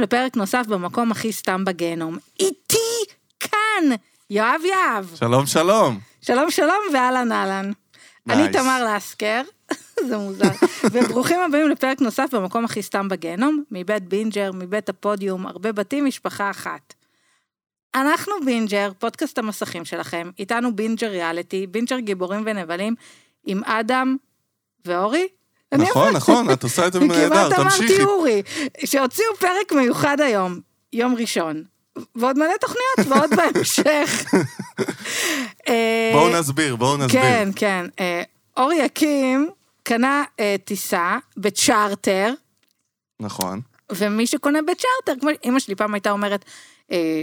[0.00, 2.18] לפרק נוסף במקום הכי סתם בגיהנום.
[2.40, 2.78] איתי
[3.40, 3.84] כאן,
[4.30, 5.04] יואב יהב.
[5.14, 5.98] שלום, שלום.
[6.20, 7.72] שלום שלום ואהלן אהלן.
[8.30, 8.52] אני.
[8.52, 9.42] תמר לסקר,
[10.08, 10.50] זה מוזר,
[10.84, 16.50] וברוכים הבאים לפרק נוסף במקום הכי סתם בגיהנום, מבית בינג'ר, מבית הפודיום, הרבה בתים, משפחה
[16.50, 16.94] אחת.
[17.94, 22.94] אנחנו בינג'ר, פודקאסט המסכים שלכם, איתנו בינג'ר ריאליטי, בינג'ר גיבורים ונבלים,
[23.46, 24.16] עם אדם
[24.84, 25.28] ואורי.
[25.74, 27.84] נכון, נכון, את עושה את זה נהדר, כמעט תמשיכי.
[27.84, 28.42] אמרתי אורי,
[28.84, 30.60] שהוציאו פרק מיוחד היום,
[30.92, 31.62] יום ראשון,
[32.14, 34.24] ועוד מלא תוכניות, ועוד בהמשך.
[35.68, 37.22] אה, בואו נסביר, בואו נסביר.
[37.22, 37.86] כן, כן.
[38.00, 38.22] אה,
[38.56, 39.50] אורי יקים
[39.82, 42.32] קנה אה, טיסה בצ'ארטר,
[43.20, 43.60] נכון.
[43.92, 46.44] ומי שקונה בצ'ארטר, כמו אמא שלי פעם הייתה אומרת,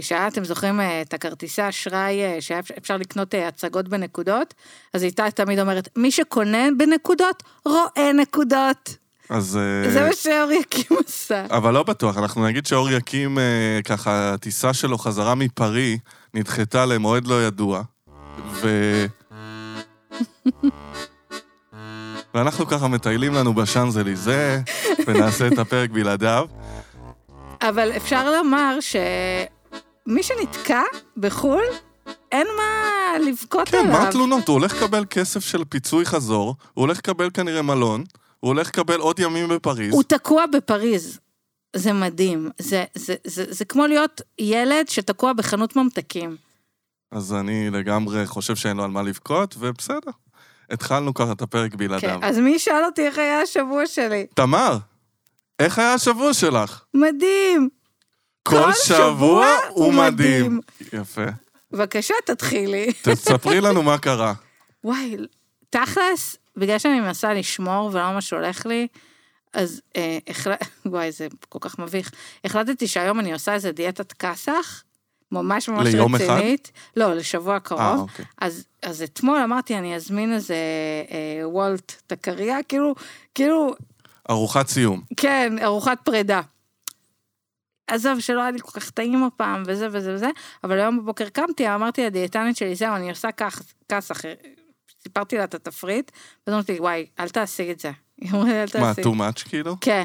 [0.00, 4.54] שהיה, אתם זוכרים אה, את הכרטיסי אשראי אה, שהיה אפשר- לקנות אה, הצגות בנקודות?
[4.94, 8.96] אז היא הייתה תמיד אומרת, מי שקונה בנקודות, רואה נקודות.
[9.30, 9.56] אז...
[9.84, 11.44] אה, זה מה שאורי יקים עשה.
[11.50, 15.98] אבל לא בטוח, אנחנו נגיד שאור יקים, אה, ככה, הטיסה שלו חזרה מפרי
[16.34, 17.82] נדחתה למועד לא ידוע,
[18.52, 18.68] ו...
[22.34, 24.60] ואנחנו ככה מטיילים לנו בשאנזליזה,
[25.06, 26.46] ונעשה את הפרק בלעדיו.
[27.62, 28.78] אבל אפשר לומר
[30.06, 30.82] שמי שנתקע
[31.16, 31.64] בחו"ל,
[32.32, 33.92] אין מה לבכות כן, עליו.
[33.92, 34.48] מה התלונות?
[34.48, 38.04] הוא הולך לקבל כסף של פיצוי חזור, הוא הולך לקבל כנראה מלון,
[38.40, 39.94] הוא הולך לקבל עוד ימים בפריז.
[39.94, 41.18] הוא תקוע בפריז.
[41.76, 42.50] זה מדהים.
[42.58, 46.36] זה, זה, זה, זה כמו להיות ילד שתקוע בחנות ממתקים.
[47.10, 50.10] אז אני לגמרי חושב שאין לו על מה לבכות, ובסדר.
[50.70, 52.00] התחלנו ככה את הפרק בלעדיו.
[52.20, 54.26] כן, אז מי ישאל אותי איך היה השבוע שלי?
[54.34, 54.78] תמר,
[55.58, 56.84] איך היה השבוע שלך?
[56.94, 57.75] מדהים.
[58.46, 60.60] כל שבוע הוא מדהים.
[60.92, 61.24] יפה.
[61.70, 62.92] בבקשה, תתחילי.
[63.02, 64.32] תספרי לנו מה קרה.
[64.84, 65.16] וואי,
[65.70, 68.86] תכלס, בגלל שאני מנסה לשמור ולא ממש הולך לי,
[69.52, 70.52] אז אה, החל...
[70.86, 72.10] וואי, זה כל כך מביך.
[72.44, 74.82] החלטתי שהיום אני עושה איזה דיאטת כסח,
[75.32, 76.24] ממש ממש ליום אחד?
[76.24, 76.72] רצינית.
[76.96, 77.80] לא, לשבוע קרוב.
[77.80, 78.24] אה, אוקיי.
[78.38, 80.54] אז, אז אתמול אמרתי, אני אזמין איזה
[81.10, 82.94] אה, וולט טקריה, כאילו,
[83.34, 83.74] כאילו,
[84.30, 85.02] ארוחת סיום.
[85.16, 86.40] כן, ארוחת פרידה.
[87.86, 90.28] עזוב, שלא היה לי כל כך טעים הפעם, וזה וזה וזה,
[90.64, 94.20] אבל היום בבוקר קמתי, אמרתי לדיאטנית שלי, זהו, אני עושה כך, כסח,
[95.02, 96.10] סיפרתי לה את התפריט,
[96.46, 97.90] ואז אמרתי וואי, אל תעשי את זה.
[98.20, 99.08] היא אומרת לי, אל מה, תעשי.
[99.08, 99.76] too much כאילו?
[99.80, 100.04] כן.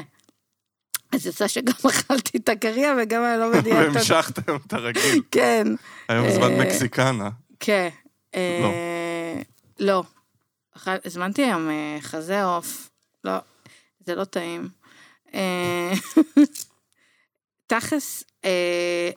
[1.12, 3.78] אז יצא שגם אכלתי את הקריה וגם אני לא בדיאטה.
[3.92, 5.22] והמשכתם את הרגיל.
[5.30, 5.66] כן,
[6.08, 7.30] היום זמן אה, מקסיקנה.
[7.60, 7.88] כן.
[8.34, 9.42] אה,
[9.78, 10.02] לא.
[10.76, 12.90] אכל- הזמנתי היום אה, חזה עוף.
[13.24, 13.32] לא,
[14.06, 14.68] זה לא טעים.
[17.72, 19.10] אה, תכלס, אה,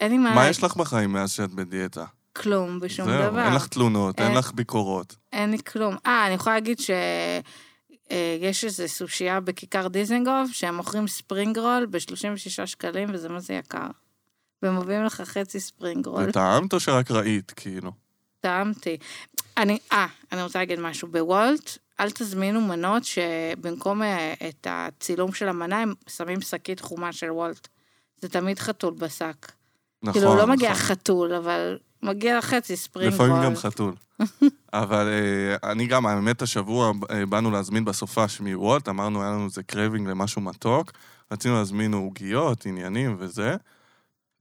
[0.00, 0.34] אין לי מה...
[0.34, 2.04] מה יש לך בחיים מאז שאת בדיאטה?
[2.32, 3.44] כלום, בשום זהו, דבר.
[3.44, 4.38] אין לך תלונות, אין אין.
[4.38, 5.16] לך ביקורות.
[5.32, 5.96] אין לי כלום.
[6.06, 13.08] אה, אני יכולה להגיד שיש איזה סושייה בכיכר דיזנגוף, שהם מוכרים ספרינג רול ב-36 שקלים,
[13.12, 13.86] וזה מה זה יקר.
[14.62, 16.28] והם מביאים לך חצי ספרינג רול.
[16.28, 17.92] וטעמת או שרק ראית, כאילו?
[18.40, 18.96] טעמתי.
[19.56, 21.08] אני, אה, אני רוצה להגיד משהו.
[21.08, 27.30] בוולט, אל תזמינו מנות שבמקום אה, את הצילום של המנה, הם שמים שקית חומה של
[27.30, 27.68] וולט.
[28.24, 29.52] זה תמיד חתול בשק.
[30.02, 30.82] נכון, כאילו, לא מגיע נכון.
[30.82, 33.14] חתול, אבל מגיע חצי ספרינג.
[33.14, 33.94] לפעמים גם חתול.
[34.72, 39.62] אבל אה, אני גם, האמת, השבוע אה, באנו להזמין בסופש מוולט, אמרנו, היה לנו איזה
[39.62, 40.92] craving למשהו מתוק,
[41.32, 43.56] רצינו להזמין עוגיות, עניינים וזה.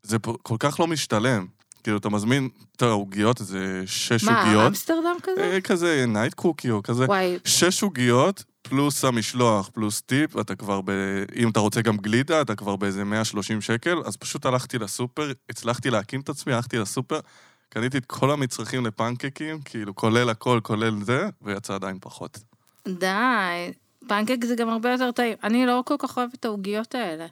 [0.03, 1.45] זה כל כך לא משתלם.
[1.83, 4.67] כאילו, אתה מזמין את העוגיות, איזה שש מה, עוגיות.
[4.67, 5.41] אמסטרדם כזה?
[5.41, 7.05] אה, כזה night cookie או כזה.
[7.05, 8.44] וואי, שש עוגיות,
[8.75, 10.91] פלוס המשלוח, פלוס טיפ, אתה כבר ב...
[11.35, 15.89] אם אתה רוצה גם גלידה, אתה כבר באיזה 130 שקל, אז פשוט הלכתי לסופר, הצלחתי
[15.89, 17.19] להקים את עצמי, הלכתי לסופר,
[17.69, 22.39] קניתי את כל המצרכים לפנקקים, כאילו, כולל הכל, כולל זה, ויצא עדיין פחות.
[22.88, 23.72] די.
[24.07, 25.38] פנקק זה גם הרבה יותר טעים.
[25.44, 27.25] אני לא כל כך אוהבת את העוגיות האלה.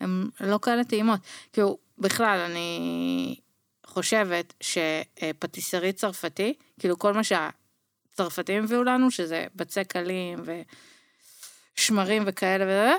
[0.00, 1.20] הן לא כאלה טעימות.
[1.52, 3.36] כאילו, בכלל, אני
[3.86, 7.24] חושבת שפטיסרי צרפתי, כאילו כל מה
[8.20, 10.38] שהצרפתים הביאו לנו, שזה בצק קלים
[11.76, 12.92] ושמרים וכאלה וזה,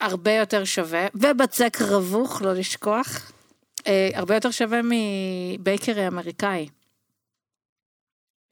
[0.00, 3.32] הרבה יותר שווה, ובצק רווח, לא לשכוח,
[3.86, 6.68] אה, הרבה יותר שווה מבייקרי אמריקאי.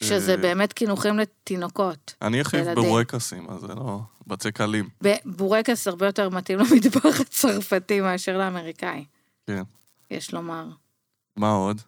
[0.02, 2.14] שזה אה, באמת קינוחים לתינוקות.
[2.22, 2.74] אני ילדים.
[2.74, 4.00] בורקסים, אז זה לא...
[4.26, 4.88] בצק קלים.
[5.24, 9.04] בורקס הרבה יותר מתאים למטבח הצרפתי מאשר לאמריקאי.
[9.46, 9.62] כן.
[10.10, 10.64] יש לומר.
[11.36, 11.80] מה עוד?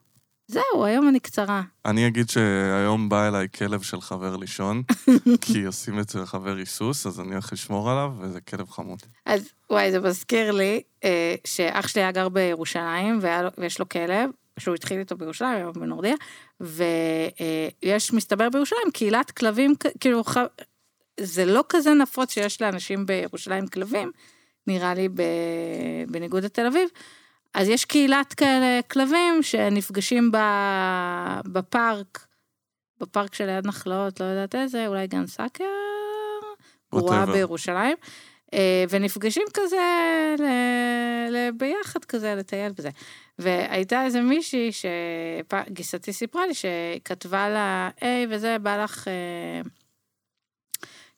[0.53, 1.63] זהו, היום אני קצרה.
[1.85, 4.83] אני אגיד שהיום בא אליי כלב של חבר לישון,
[5.41, 8.99] כי עושים אצל חבר היסוס, אז אני הולך לשמור עליו, וזה כלב חמוד.
[9.27, 14.31] אז וואי, זה מזכיר לי אה, שאח שלי היה גר בירושלים, והיה ויש לו כלב,
[14.59, 16.15] שהוא התחיל איתו בירושלים, היום בנורדיה,
[16.61, 20.37] ויש, מסתבר בירושלים, קהילת כלבים, כאילו, ח...
[21.21, 24.11] זה לא כזה נפוץ שיש לאנשים בירושלים כלבים,
[24.67, 25.23] נראה לי, ב...
[26.09, 26.89] בניגוד לתל אביב.
[27.55, 30.37] אז יש קהילת כאלה כלבים שנפגשים ב...
[31.47, 32.27] בפארק,
[33.01, 35.65] בפארק שליד נחלאות, לא יודעת איזה, אולי גן סאקר,
[36.95, 37.27] גרועה.
[37.27, 37.97] בירושלים,
[38.55, 39.77] אה, ונפגשים כזה
[40.39, 40.43] ל...
[41.31, 41.51] ל...
[41.57, 42.91] ביחד כזה לטייל וזה.
[43.39, 49.71] והייתה איזה מישהי שגיסתי סיפרה לי שכתבה לה, היי וזה, בא לך אה,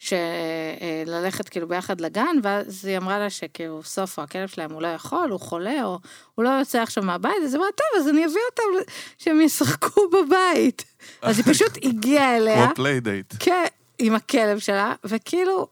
[0.04, 5.30] שללכת כאילו ביחד לגן, ואז היא אמרה לה שכאילו סופו, הכלב שלהם הוא לא יכול,
[5.30, 5.98] הוא חולה, או
[6.34, 10.00] הוא לא יוצא עכשיו מהבית, אז היא אמרה, טוב, אז אני אביא אותם שהם ישחקו
[10.08, 10.84] בבית.
[11.22, 13.34] אז היא פשוט הגיעה אליה, כמו playdate.
[13.38, 13.64] כן,
[13.98, 15.66] עם הכלב שלה, וכאילו,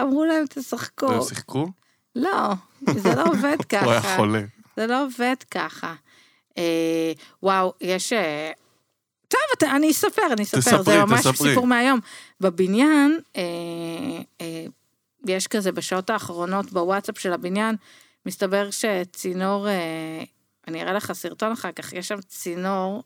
[0.00, 1.06] אמרו להם, תשחקו.
[1.06, 1.68] והם שיחקו?
[2.16, 2.52] לא,
[2.94, 3.84] זה לא עובד ככה.
[3.84, 4.42] הוא היה חולה.
[4.76, 5.94] זה לא עובד ככה.
[6.58, 7.12] אה,
[7.42, 8.12] וואו, יש...
[9.30, 11.48] טוב, אתה, אני אספר, אני אספר, תספרי, זה ממש תספרי.
[11.48, 12.00] סיפור מהיום.
[12.40, 13.42] בבניין, אה,
[14.40, 14.64] אה,
[15.26, 17.76] יש כזה בשעות האחרונות בוואטסאפ של הבניין,
[18.26, 20.22] מסתבר שצינור, אה,
[20.68, 23.02] אני אראה לך סרטון אחר כך, יש שם צינור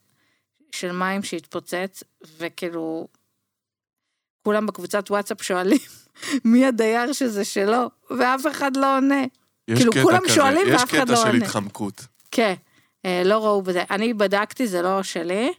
[0.72, 2.02] של מים שהתפוצץ,
[2.38, 3.08] וכאילו,
[4.42, 5.78] כולם בקבוצת וואטסאפ שואלים
[6.44, 9.22] מי הדייר שזה שלו, ואף אחד לא עונה.
[9.76, 11.44] כאילו, כולם כזה, שואלים ואף אחד לא יש קטע של עונה.
[11.44, 12.06] התחמקות.
[12.30, 12.54] כן,
[13.04, 13.82] אה, לא ראו בזה.
[13.90, 15.52] אני בדקתי, זה לא שלי.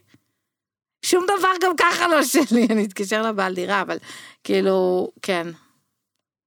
[1.02, 3.98] שום דבר גם ככה לא שלי, אני אתקשר לבעל דירה, אבל
[4.44, 5.46] כאילו, כן.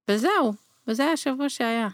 [0.07, 0.53] וזהו,
[0.87, 1.87] וזה היה השבוע שהיה.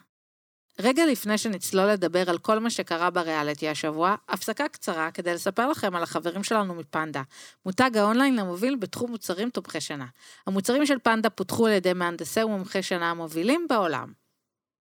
[0.80, 5.96] רגע לפני שנצלול לדבר על כל מה שקרה בריאליטי השבוע, הפסקה קצרה כדי לספר לכם
[5.96, 7.22] על החברים שלנו מפנדה,
[7.66, 10.06] מותג האונליין המוביל בתחום מוצרים תומכי שינה.
[10.48, 14.14] המוצרים של פנדה פותחו על ידי מהנדסי ומומחי שינה המובילים בעולם.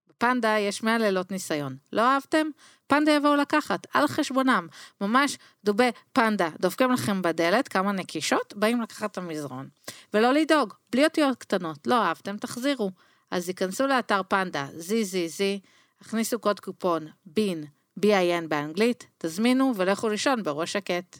[0.09, 1.75] בפנדה יש 100 לילות ניסיון.
[1.93, 2.47] לא אהבתם?
[2.93, 4.67] פנדה יבואו לקחת, על חשבונם.
[5.01, 9.67] ממש דובי פנדה, דופקים לכם בדלת כמה נקישות, באים לקחת את המזרון.
[10.13, 12.91] ולא לדאוג, בלי אותיות קטנות, לא אהבתם, תחזירו.
[13.31, 15.67] אז ייכנסו לאתר פנדה, ZZZ,
[16.01, 17.63] הכניסו קוד קופון בין,
[17.99, 21.19] B-I-N באנגלית, תזמינו ולכו לישון בראש שקט.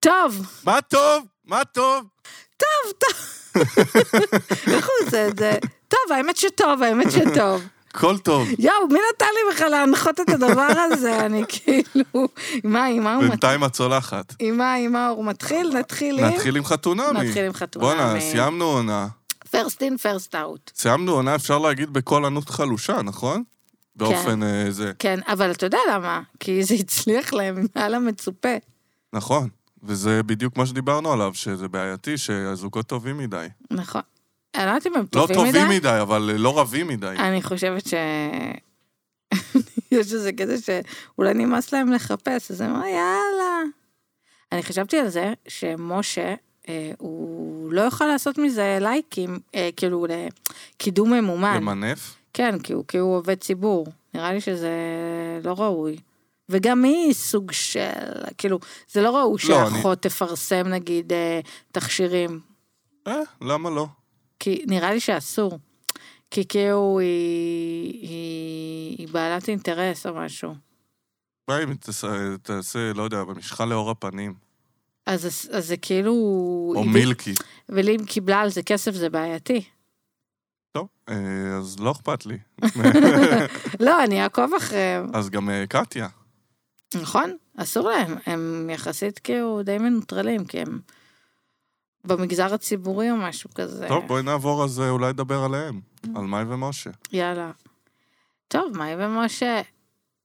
[0.00, 1.24] טוב, מה טוב?
[1.44, 2.06] מה טוב?
[4.66, 5.52] איך הוא עושה את זה?
[5.88, 7.62] טוב, האמת שטוב, האמת שטוב.
[7.94, 8.48] הכל טוב.
[8.58, 11.20] יואו, מי נתן לי בכלל להנחות את הדבר הזה?
[11.26, 12.28] אני כאילו...
[12.64, 13.30] מה, עם מה הוא מתחיל?
[13.30, 14.34] בינתיים הצולחת.
[14.38, 15.72] עם מה, עם מה הוא מתחיל?
[15.78, 16.24] נתחיל עם...
[16.24, 17.28] נתחיל עם חתונמי.
[17.28, 17.88] נתחיל עם חתונמי.
[17.88, 19.08] בואנה, סיימנו עונה.
[19.50, 20.70] פרסט אין, פרסט אאוט.
[20.74, 23.42] סיימנו עונה, אפשר להגיד, בקול ענות חלושה, נכון?
[23.96, 24.92] באופן אה, זה.
[24.98, 26.20] כן, אבל אתה יודע למה?
[26.40, 28.56] כי זה הצליח להם מעל המצופה.
[29.12, 29.48] נכון.
[29.82, 33.46] וזה בדיוק מה שדיברנו עליו, שזה בעייתי, שהזוגות טובים מדי.
[33.70, 34.02] נכון.
[34.54, 35.52] אני לא יודעת אם הם לא טובים מדי.
[35.52, 37.06] טובים מדי, אבל אה, לא רבים מדי.
[37.18, 37.94] אני חושבת ש...
[39.92, 43.60] יש איזה קטע שאולי נמאס להם לחפש, אז הם אמרו, יאללה.
[44.52, 46.34] אני חשבתי על זה שמשה,
[46.68, 50.06] אה, הוא לא יוכל לעשות מזה לייקים, אה, כאילו
[50.76, 51.56] לקידום ממומן.
[51.56, 52.14] למנף?
[52.34, 53.86] כן, כי הוא, כי הוא עובד ציבור.
[54.14, 54.70] נראה לי שזה
[55.44, 55.96] לא ראוי.
[56.48, 57.80] וגם היא סוג של,
[58.38, 58.58] כאילו,
[58.92, 61.40] זה לא ראוי לא, אני- שאחות תפרסם נגיד אה,
[61.72, 62.40] תכשירים.
[63.06, 63.86] אה, למה לא?
[64.42, 65.58] כי נראה לי שאסור.
[66.30, 70.54] כי כאילו היא, היא, היא בעלת אינטרס או משהו.
[71.48, 71.74] מה אם
[72.42, 74.34] תעשה- לא יודע, במשחה לאור הפנים?
[75.06, 76.12] אז, אז זה כאילו...
[76.76, 77.34] או מילקי.
[77.68, 79.64] ואם קיבלה על זה כסף זה בעייתי.
[80.72, 81.14] טוב, אה,
[81.58, 82.38] אז לא אכפת לי.
[83.86, 85.10] לא, אני אעקוב אחריהם.
[85.14, 86.08] אז גם אה, קטיה.
[86.94, 88.14] נכון, אסור להם.
[88.26, 90.80] הם יחסית כאילו די מנוטרלים, כי הם
[92.04, 93.88] במגזר הציבורי או משהו כזה.
[93.88, 95.80] טוב, בואי נעבור אז אה, אולי לדבר עליהם.
[96.14, 96.90] על מאי ומשה.
[97.12, 97.50] יאללה.
[98.48, 99.60] טוב, מאי ומשה,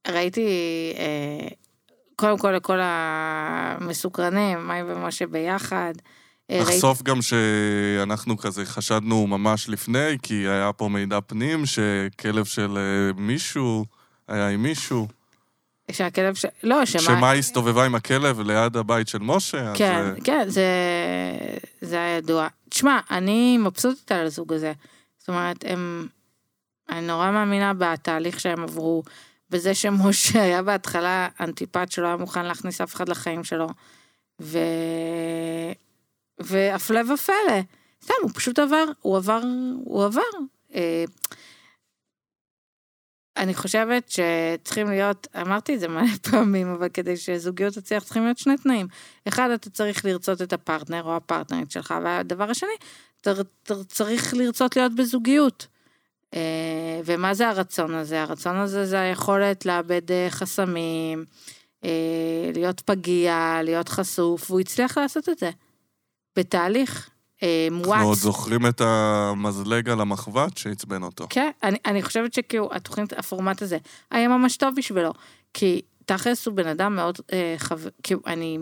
[0.07, 0.47] ראיתי,
[0.97, 1.47] אה,
[2.15, 5.93] קודם כל לכל המסוקרנים, מאי ומשה ביחד.
[6.51, 12.77] אה, נחשוף גם שאנחנו כזה חשדנו ממש לפני, כי היה פה מידע פנים שכלב של
[12.77, 13.85] אה, מישהו
[14.27, 15.07] היה עם מישהו.
[15.91, 16.45] שהכלב ש...
[16.63, 17.01] לא, שמה...
[17.01, 19.77] שמאי הסתובבה עם הכלב ליד הבית של משה, אז...
[19.77, 20.65] כן, אה, כן, זה,
[21.81, 22.47] זה היה ידוע.
[22.69, 24.73] תשמע, אני מבסוטית על הזוג הזה.
[25.17, 26.07] זאת אומרת, הם...
[26.89, 29.03] אני נורא מאמינה בתהליך שהם עברו,
[29.49, 33.67] בזה שמשה היה בהתחלה אנטיפט שלא היה מוכן להכניס אף אחד לחיים שלו.
[34.41, 34.59] ו...
[36.39, 37.61] והפלא ופלא.
[38.03, 39.41] סתם, הוא פשוט עבר, הוא עבר,
[39.83, 40.21] הוא עבר.
[43.37, 48.37] אני חושבת שצריכים להיות, אמרתי את זה מלא פעמים, אבל כדי שזוגיות תצליח צריכים להיות
[48.37, 48.87] שני תנאים.
[49.27, 52.69] אחד, אתה צריך לרצות את הפרטנר או הפרטנרית שלך, והדבר השני,
[53.21, 53.31] אתה
[53.87, 55.67] צריך לרצות להיות בזוגיות.
[56.33, 58.21] אה, ומה זה הרצון הזה?
[58.21, 61.25] הרצון הזה זה היכולת לאבד אה, חסמים,
[61.83, 65.49] אה, להיות פגיע, להיות חשוף, והוא הצליח לעשות את זה.
[66.35, 67.09] בתהליך.
[67.43, 67.87] אה, מואץ.
[67.87, 71.27] אנחנו עוד זוכרים את המזלג על המחבת שעצבן אותו.
[71.29, 73.77] כן, אני, אני חושבת שכאילו, התוכנית, הפורמט הזה,
[74.11, 75.13] היה ממש טוב בשבילו.
[75.53, 78.57] כי תכלס הוא בן אדם מאוד, אה, חבר, כאילו, אני,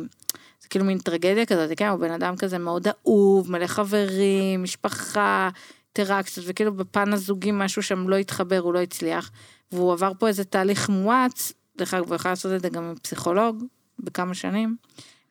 [0.62, 5.50] זה כאילו מין טרגדיה כזאת, כן, הוא בן אדם כזה מאוד אהוב, מלא חברים, משפחה,
[5.98, 9.32] אינטראקציות, וכאילו בפן הזוגי משהו שם לא התחבר, הוא לא הצליח.
[9.72, 12.96] והוא עבר פה איזה תהליך מואץ, דרך אגב, הוא יכול לעשות את זה גם עם
[12.96, 13.63] פסיכולוג,
[14.00, 14.75] בכמה שנים,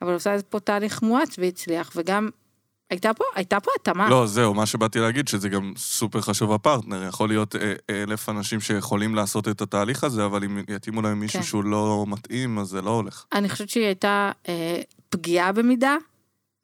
[0.03, 2.29] אבל הוא עושה פה תהליך מואץ והצליח, וגם
[2.91, 4.09] הייתה פה, הייתה פה התאמה.
[4.09, 7.05] לא, זהו, מה שבאתי להגיד, שזה גם סופר חשוב הפרטנר.
[7.09, 11.39] יכול להיות אה, אלף אנשים שיכולים לעשות את התהליך הזה, אבל אם יתאימו להם מישהו
[11.39, 11.45] כן.
[11.47, 13.25] שהוא לא מתאים, אז זה לא הולך.
[13.33, 15.97] אני חושבת שהיא הייתה אה, פגיעה במידה,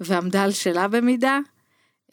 [0.01, 1.39] ועמדה על שלה במידה,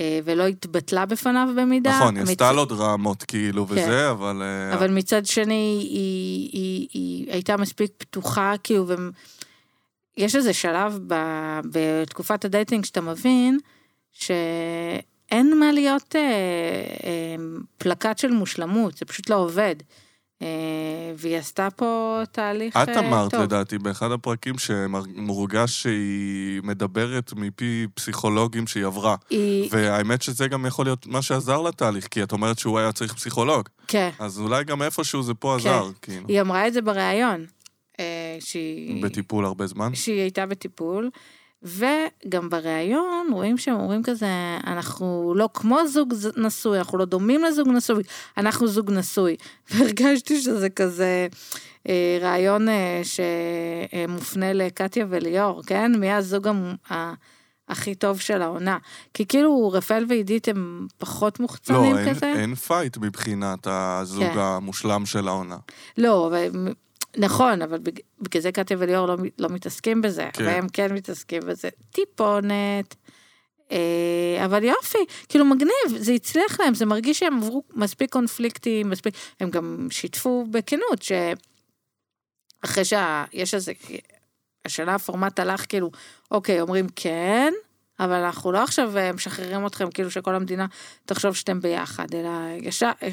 [0.02, 2.00] אה, ולא התבטלה בפניו במידה.
[2.00, 3.74] נכון, היא מצ- עשתה לו דרמות כאילו כן.
[3.74, 4.42] וזה, אבל...
[4.42, 5.54] אה, אבל מצד שני,
[5.92, 8.86] היא, היא, היא הייתה מספיק פתוחה, כאילו,
[10.18, 11.16] ויש איזה שלב ב,
[11.72, 13.60] בתקופת ה dating שאתה מבין,
[14.20, 17.36] שאין מה להיות אה, אה,
[17.78, 19.76] פלקט של מושלמות, זה פשוט לא עובד.
[20.42, 20.48] אה,
[21.16, 23.42] והיא עשתה פה תהליך את אה, אמרת, טוב.
[23.42, 29.16] לדעתי, באחד הפרקים שמורגש שהיא מדברת מפי פסיכולוגים שהיא עברה.
[29.30, 33.14] היא, והאמת שזה גם יכול להיות מה שעזר לתהליך, כי את אומרת שהוא היה צריך
[33.14, 33.70] פסיכולוג.
[33.88, 35.70] כן, אז אולי גם איפשהו זה פה כן.
[35.70, 36.26] עזר, כאילו.
[36.28, 37.46] היא אמרה את זה בריאיון,
[38.00, 39.04] אה, שהיא...
[39.04, 39.96] בטיפול הרבה זמן.
[39.96, 41.10] שהיא הייתה בטיפול,
[41.68, 44.28] וגם בריאיון רואים שהם אומרים כזה,
[44.68, 48.04] אנחנו לא כמו זוג נשוי, אנחנו לא דומים לזוג נשוי,
[48.38, 49.36] אנחנו זוג נשוי.
[49.72, 51.28] והרגשתי שזה כזה
[51.90, 55.92] אה, רעיון אה, שמופנה לקטיה וליאור, כן?
[56.00, 56.76] מי הזוג המ...
[56.92, 57.14] ה...
[57.70, 58.78] הכי טוב של העונה.
[59.14, 62.34] כי כאילו רפאל ועידית הם פחות לא, מוחצנים אין, כזה.
[62.36, 64.40] אין fight מבחינת הזוג כן.
[64.40, 65.58] המושלם של העונה.
[65.98, 66.74] לא, אבל,
[67.18, 70.46] נכון, אבל בג- בגלל זה קטיה וליאור לא, לא מתעסקים בזה, כן.
[70.46, 71.70] והם כן מתעסקים בזה.
[71.92, 72.96] טיפונת.
[73.72, 74.98] אה, אבל יופי,
[75.30, 80.46] כאילו מגניב, זה הצליח להם, זה מרגיש שהם עברו מספיק קונפליקטים, מספיק, הם גם שיתפו
[80.52, 81.02] בכנות,
[82.64, 83.72] שאחרי שיש איזה,
[84.66, 85.92] השנה הפורמט הלך כאילו,
[86.32, 87.54] אוקיי, אומרים כן,
[88.00, 90.66] אבל אנחנו לא עכשיו אה, משחררים אתכם כאילו שכל המדינה
[91.06, 92.30] תחשוב שאתם ביחד, אלא
[92.62, 93.10] ישר, אה,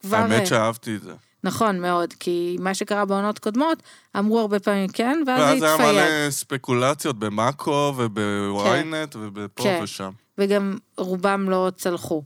[0.00, 0.16] כבר...
[0.16, 1.12] אה, האמת שאהבתי את זה.
[1.44, 3.82] נכון מאוד, כי מה שקרה בעונות קודמות,
[4.18, 6.22] אמרו הרבה פעמים כן, ואז ואז זה היה התפייד.
[6.22, 9.80] מלא ספקולציות במאקו ובוויינט ובפה כן.
[9.82, 10.10] ושם.
[10.38, 12.22] וגם רובם לא צלחו.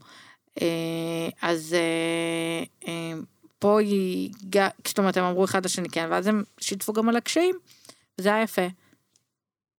[0.63, 3.19] אה, אז אה, אה,
[3.59, 4.31] פה היא,
[4.87, 7.55] זאת אומרת, הם אמרו אחד לשני כן, ואז הם שיתפו גם על הקשיים,
[8.19, 8.67] וזה היה יפה.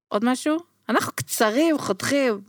[0.07, 0.57] עוד משהו?
[0.89, 2.41] אנחנו קצרים, חותכים.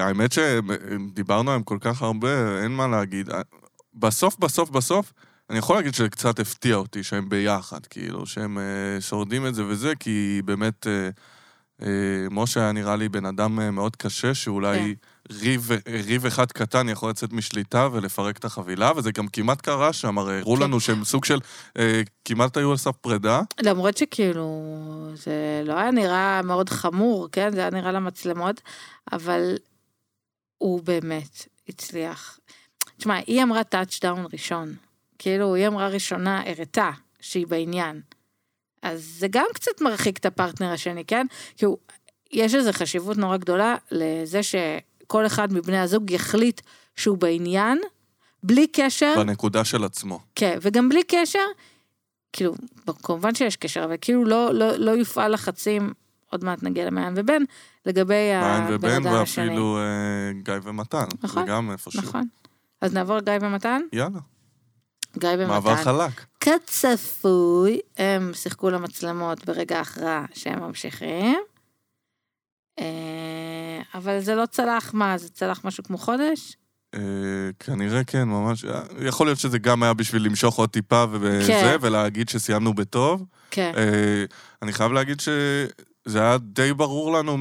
[0.00, 3.30] האמת שדיברנו עליהם כל כך הרבה, אין מה להגיד.
[3.94, 5.12] בסוף, בסוף, בסוף,
[5.50, 9.64] אני יכול להגיד שזה קצת הפתיע אותי שהם ביחד, כאילו, שהם אה, שורדים את זה
[9.66, 11.10] וזה, כי באמת, אה,
[11.82, 15.34] אה, משה היה נראה לי בן אדם אה, מאוד קשה, שאולי כן.
[15.34, 15.70] ריב,
[16.06, 20.38] ריב אחד קטן יכול לצאת משליטה ולפרק את החבילה, וזה גם כמעט קרה שם, הרי
[20.38, 20.62] הראו כן.
[20.62, 21.38] לנו שהם סוג של,
[21.78, 23.40] אה, כמעט היו על סף פרידה.
[23.62, 24.64] למרות שכאילו,
[25.14, 27.50] זה לא היה נראה מאוד חמור, כן?
[27.52, 28.60] זה היה נראה למצלמות,
[29.12, 29.56] אבל
[30.58, 32.38] הוא באמת הצליח.
[32.98, 34.87] תשמע, היא אמרה touchdown ראשון.
[35.18, 38.00] כאילו, היא אמרה ראשונה, הראתה שהיא בעניין.
[38.82, 41.26] אז זה גם קצת מרחיק את הפרטנר השני, כן?
[41.56, 41.76] כאילו,
[42.32, 46.60] יש איזו חשיבות נורא גדולה לזה שכל אחד מבני הזוג יחליט
[46.96, 47.80] שהוא בעניין,
[48.42, 49.14] בלי קשר...
[49.16, 50.20] בנקודה של עצמו.
[50.34, 51.44] כן, וגם בלי קשר,
[52.32, 52.54] כאילו,
[53.02, 55.92] כמובן שיש קשר, אבל כאילו לא, לא, לא יופעל לחצים,
[56.30, 57.42] עוד מעט נגיע למעיין ובן,
[57.86, 59.44] לגבי הבן ובן אדם השני.
[59.44, 61.04] ואפילו אה, גיא ומתן.
[61.22, 62.02] נכון, זה גם איפשהו.
[62.02, 62.26] נכון.
[62.80, 63.82] אז נעבור לגיא ומתן?
[63.92, 64.18] יאללה,
[65.18, 65.48] גיא ומתן.
[65.48, 66.24] מעבר חלק.
[66.40, 71.38] כצפוי, הם שיחקו למצלמות ברגע ההכרעה שהם ממשיכים.
[72.80, 72.84] אה,
[73.94, 76.56] אבל זה לא צלח מה, זה צלח משהו כמו חודש?
[76.94, 77.00] אה,
[77.58, 78.64] כנראה כן, ממש.
[78.64, 81.76] אה, יכול להיות שזה גם היה בשביל למשוך עוד טיפה ובזה, כן.
[81.80, 83.24] ולהגיד שסיימנו בטוב.
[83.50, 83.72] כן.
[84.62, 87.36] אני חייב להגיד שזה היה די ברור לנו,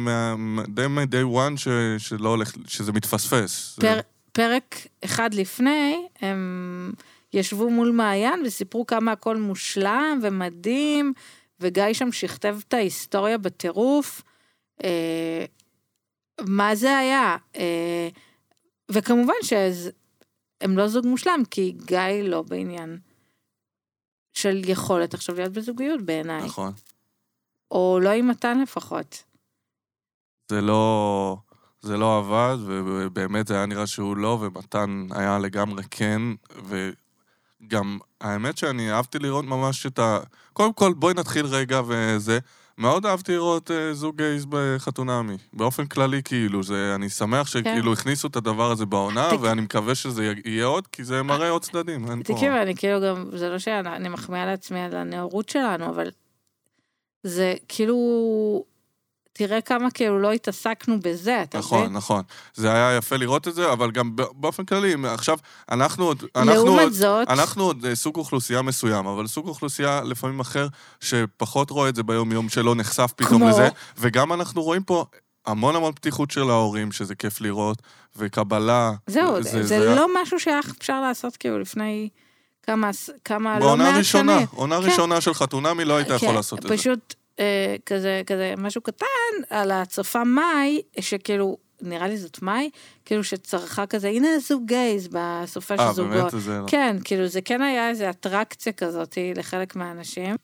[0.00, 0.34] מה-
[0.68, 3.78] די מ-day one, ש- שלא הולך, שזה מתפספס.
[3.80, 4.00] פר,
[4.32, 4.74] פרק
[5.04, 6.92] אחד לפני, הם
[7.32, 11.12] ישבו מול מעיין וסיפרו כמה הכל מושלם ומדהים,
[11.60, 14.22] וגיא שם שכתב את ההיסטוריה בטירוף.
[14.84, 15.44] אה,
[16.40, 17.36] מה זה היה?
[17.56, 18.08] אה,
[18.90, 22.98] וכמובן שהם לא זוג מושלם, כי גיא לא בעניין
[24.34, 26.42] של יכולת עכשיו להיות בזוגיות בעיניי.
[26.44, 26.72] נכון.
[27.70, 29.24] או לא עם מתן לפחות.
[30.50, 31.36] זה לא...
[31.82, 36.22] זה לא עבד, ובאמת זה היה נראה שהוא לא, ומתן היה לגמרי כן,
[37.64, 40.18] וגם, האמת שאני אהבתי לראות ממש את ה...
[40.52, 42.38] קודם כל, בואי נתחיל רגע וזה.
[42.78, 45.36] מאוד אהבתי לראות אה, זוג גייז בחתונמי.
[45.52, 49.94] באופן כללי, כאילו, זה, אני שמח שכאילו הכניסו את הדבר הזה בעונה, תק- ואני מקווה
[49.94, 52.34] שזה יהיה עוד, כי זה מראה עוד צדדים, אין פה...
[52.34, 56.10] תקשיב, אני כאילו גם, זה לא שאני מחמיאה לעצמי על הנאורות שלנו, אבל
[57.22, 57.96] זה כאילו,
[59.32, 61.92] תראה כמה כאילו לא התעסקנו בזה, אתה נכון, מבין?
[61.92, 62.22] נכון.
[62.54, 65.38] זה היה יפה לראות את זה, אבל גם באופן כללי, עכשיו,
[65.70, 66.22] אנחנו עוד...
[66.36, 66.66] אנחנו עוד...
[66.66, 70.66] לעומת זאת, אנחנו עוד אה, סוג אוכלוסייה מסוים, אבל סוג אוכלוסייה לפעמים אחר,
[71.00, 73.48] שפחות רואה את זה ביום-יום, שלא נחשף פתאום כמו?
[73.48, 75.04] לזה, וגם אנחנו רואים פה
[75.46, 77.82] המון המון פתיחות של ההורים, שזה כיף לראות,
[78.16, 78.92] וקבלה.
[79.06, 82.08] זהו, זה, זה היה- לא משהו שהיה אפשר לעשות כאילו לפני
[82.62, 82.90] כמה,
[83.24, 84.46] כמה לא בעונה מעט ראשונה, שנים.
[84.54, 84.86] עונה כן.
[84.86, 86.76] ראשונה של חתונמי לא היית יכול כן, לעשות את זה.
[86.76, 89.06] פשוט אה, כזה, כזה משהו קטן
[89.50, 92.70] על הצופה מאי, שכאילו, נראה לי זאת מאי,
[93.04, 96.12] כאילו שצרכה כזה, הנה זוג גייז בסופה של אה, זוגות.
[96.12, 96.42] באמת?
[96.42, 96.58] זה...
[96.58, 96.66] לא.
[96.66, 100.36] כן, כאילו זה כן היה איזה אטרקציה כזאת לחלק מהאנשים.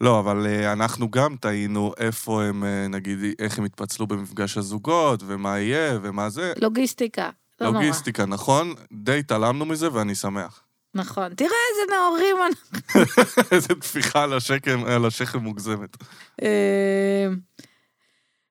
[0.00, 5.22] לא, אבל אה, אנחנו גם טעינו איפה הם, אה, נגיד, איך הם התפצלו במפגש הזוגות,
[5.26, 6.52] ומה יהיה, ומה זה.
[6.62, 7.30] לוגיסטיקה,
[7.60, 7.82] לא נורא.
[7.82, 8.74] לוגיסטיקה, נכון?
[8.92, 10.62] די התעלמנו מזה, ואני שמח.
[10.94, 11.34] נכון.
[11.34, 12.78] תראה איזה נאורים אנחנו.
[13.56, 15.96] איזה טפיחה על השכם, על השכם מוגזמת.
[16.42, 17.26] אה,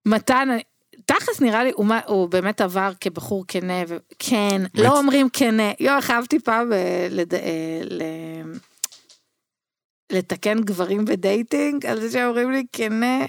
[0.05, 0.49] מתן,
[1.05, 1.85] תכלס נראה לי, הוא,
[2.29, 3.81] באמת עבר כבחור כנה,
[4.65, 5.71] מצ- לא אומרים כנה.
[5.79, 8.53] יואו, איך אהבתי פעם אה, לד- אה, ל-
[10.11, 13.25] לתקן גברים בדייטינג, על זה שאומרים לי כנה,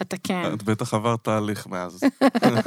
[0.00, 0.54] אתה כן.
[0.54, 2.00] את בטח עברת תהליך מאז.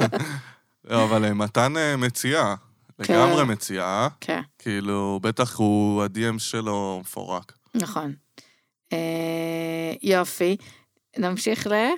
[0.90, 2.54] לא, אבל אה, מתן כן.
[2.98, 7.52] לגמרי מציאה, כן, כאילו, בטח הוא, ה-DM שלו מפורק.
[7.74, 8.14] נכון.
[8.92, 10.56] אה, יופי.
[11.18, 11.90] נמשיך אה,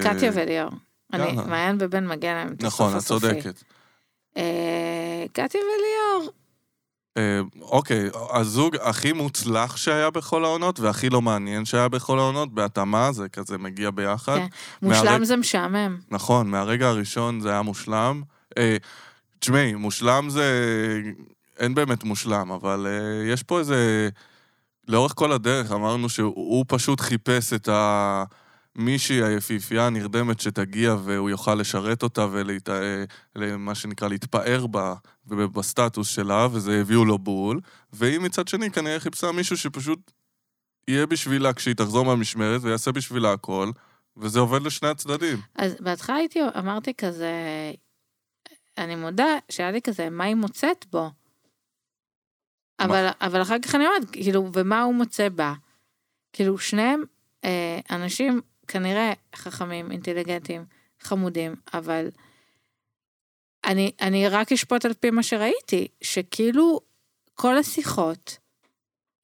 [0.00, 0.70] לקטיה וליאור.
[1.12, 1.32] אני.
[1.32, 3.02] מעיין ובן מגיע להם את נכון, את.
[3.02, 3.62] צודקת.
[4.36, 6.32] אה, קטיה וליאור,
[7.60, 13.28] אוקיי, הזוג הכי מוצלח שהיה בכל העונות, והכי לא מעניין שהיה בכל העונות, בהתאמה, זה
[13.28, 14.36] כזה מגיע ביחד.
[14.36, 14.46] כן.
[14.82, 15.98] מושלם זה משעמם.
[16.10, 18.22] נכון, מהרגע הראשון זה היה מושלם.
[19.42, 21.00] אה, תשמעי, מושלם זה...
[21.58, 24.08] אין באמת מושלם, אבל אה, יש פה איזה...
[24.88, 28.24] לאורך כל הדרך אמרנו שהוא הוא פשוט חיפש את ה...
[28.76, 32.26] מישהי היפיפייה הנרדמת שתגיע והוא יוכל לשרת אותה
[33.34, 34.94] ולמה שנקרא להתפאר בה
[35.26, 37.60] ובסטטוס שלה, וזה הביאו לו בול.
[37.92, 40.10] והיא מצד שני כנראה חיפשה מישהו שפשוט
[40.88, 43.70] יהיה בשבילה כשהיא תחזור מהמשמרת ויעשה בשבילה הכל,
[44.16, 45.38] וזה עובד לשני הצדדים.
[45.56, 47.32] אז בהתחלה הייתי, אמרתי כזה,
[48.78, 51.10] אני מודה שהיה לי כזה, מה היא מוצאת בו?
[52.80, 55.54] אבל, אבל אחר כך אני אומרת, כאילו, ומה הוא מוצא בה?
[56.32, 57.02] כאילו, שניהם
[57.44, 60.64] אה, אנשים כנראה חכמים, אינטליגנטים,
[61.00, 62.08] חמודים, אבל
[63.64, 66.80] אני, אני רק אשפוט על פי מה שראיתי, שכאילו
[67.34, 68.38] כל השיחות,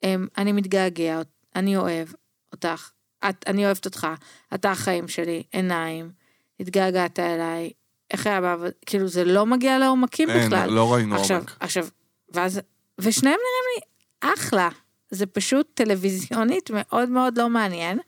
[0.02, 1.20] הם, אני מתגעגע,
[1.56, 2.08] אני אוהב
[2.52, 2.90] אותך,
[3.28, 4.06] את, אני אוהבת אותך,
[4.54, 6.12] אתה החיים שלי, עיניים,
[6.60, 7.70] התגעגעת אליי,
[8.10, 10.70] איך היה בעבוד, כאילו זה לא מגיע לעומקים אין, בכלל.
[10.70, 11.56] לא ראינו עכשיו, עומק.
[11.60, 11.86] עכשיו,
[12.34, 12.60] ואז,
[12.98, 14.68] ושניהם נראים לי אחלה,
[15.10, 17.98] זה פשוט טלוויזיונית מאוד מאוד לא מעניין.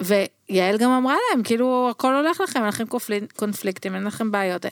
[0.00, 4.66] ויעל גם אמרה להם, כאילו, הכל הולך לכם, אין לכם קונפליק- קונפליקטים, אין לכם בעיות.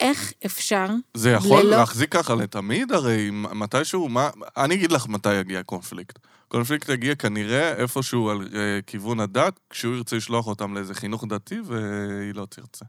[0.00, 0.86] איך אפשר?
[1.14, 4.30] זה יכול ללא- להחזיק ככה לתמיד, הרי מתישהו, מה...
[4.56, 6.18] אני אגיד לך מתי יגיע קונפליקט.
[6.48, 11.58] קונפליקט יגיע כנראה איפשהו על אה, כיוון הדת, כשהוא ירצה לשלוח אותם לאיזה חינוך דתי
[11.64, 12.84] והיא לא תרצה.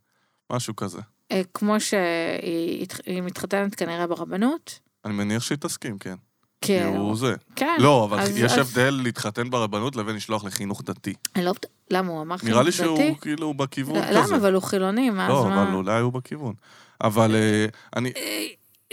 [0.54, 1.02] משהו כזה.
[1.32, 2.88] אה, כמו שהיא
[3.22, 4.80] מתחתנת כנראה ברבנות?
[5.06, 6.16] אני מניח שהיא תסכים, כן.
[6.62, 6.94] כן.
[6.98, 7.36] הוא זה.
[7.56, 7.76] כן.
[7.80, 11.13] לא, אבל אז- יש אז- הבדל להתחתן ברבנות לבין לשלוח לחינוך דתי.
[11.42, 11.54] לא...
[11.92, 12.78] למה, הוא אמר חינוך נראה לי דתי?
[12.78, 14.13] שהוא כאילו בכיוון לא, כזה.
[14.20, 14.36] למה?
[14.38, 15.63] אבל הוא חילוני, מה, לא, אז מה?
[15.63, 16.54] אבל אולי הוא בכיוון.
[17.02, 18.12] אבל אה, אני...
[18.18, 18.46] אה,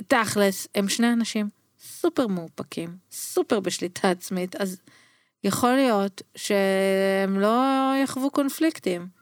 [0.09, 1.49] תכלס, הם שני אנשים
[1.81, 4.81] סופר מאופקים, סופר בשליטה עצמית, אז
[5.45, 7.63] יכול להיות שהם לא
[8.05, 9.20] יחוו קונפליקטים.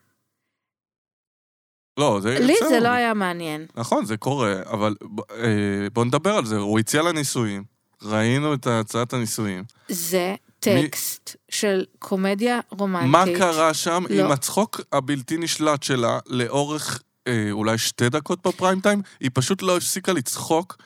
[1.99, 2.39] לא, זה...
[2.41, 2.69] לי בסדר.
[2.69, 3.67] זה לא היה מעניין.
[3.77, 4.95] נכון, זה קורה, אבל
[5.31, 5.47] אה,
[5.93, 6.57] בוא נדבר על זה.
[6.57, 7.65] הוא הציע לה נישואים,
[8.03, 9.65] ראינו את הצעת הנישואים.
[9.89, 13.11] זה טקסט של קומדיה רומנטית.
[13.11, 14.25] מה קרה שם לא.
[14.25, 19.03] עם הצחוק הבלתי נשלט שלה לאורך אה, אולי שתי דקות בפריים טיים?
[19.21, 20.77] היא פשוט לא הפסיקה לצחוק.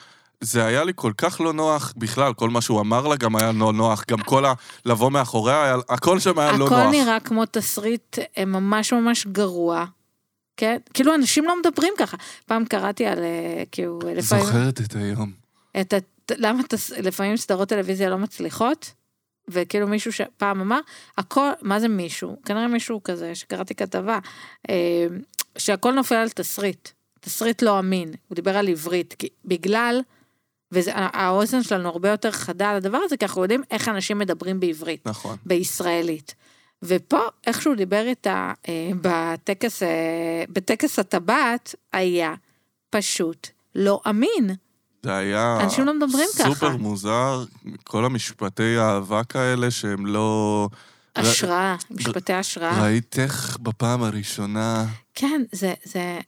[0.40, 3.53] זה היה לי כל כך לא נוח, בכלל, כל מה שהוא אמר לה גם היה
[3.53, 4.53] לא נוח, גם כל ה...
[4.87, 6.72] לבוא מאחוריה, היה- הכל שם היה לא נוח.
[6.72, 9.85] הכל נראה כמו תסריט אה, ממש ממש גרוע.
[10.57, 10.77] כן?
[10.95, 12.17] כאילו אנשים לא מדברים ככה.
[12.47, 14.47] פעם קראתי על, אה, כאילו, לפעמים...
[14.47, 15.33] זוכרת את היום.
[15.81, 15.97] את ה...
[16.31, 16.91] למה תס...
[16.91, 18.93] לפעמים סדרות טלוויזיה לא מצליחות?
[19.49, 20.81] וכאילו מישהו שפעם אמר,
[21.19, 22.37] הכל, מה זה מישהו?
[22.45, 24.19] כנראה מישהו כזה, שקראתי כתבה,
[24.71, 25.07] אה,
[25.59, 26.88] שהכל נופל על תסריט.
[27.21, 28.12] תסריט לא אמין.
[28.29, 30.01] הוא דיבר על עברית, כי בגלל,
[30.73, 35.07] והאוזן שלנו הרבה יותר חדה על הדבר הזה, כי אנחנו יודעים איך אנשים מדברים בעברית,
[35.07, 35.37] נכון.
[35.47, 36.35] בישראלית.
[36.83, 42.35] ופה, איך שהוא דיבר איתה אה, בטקס, אה, בטקס הטבעת, היה
[42.90, 44.51] פשוט לא אמין.
[45.03, 46.49] זה היה אנשים לא מדברים ככה.
[46.49, 47.45] סופר מוזר,
[47.85, 50.68] כל המשפטי האהבה כאלה שהם לא...
[51.16, 52.83] השראה, משפטי השראה.
[52.83, 54.87] ראית איך בפעם הראשונה...
[55.14, 56.18] כן, זה, זה,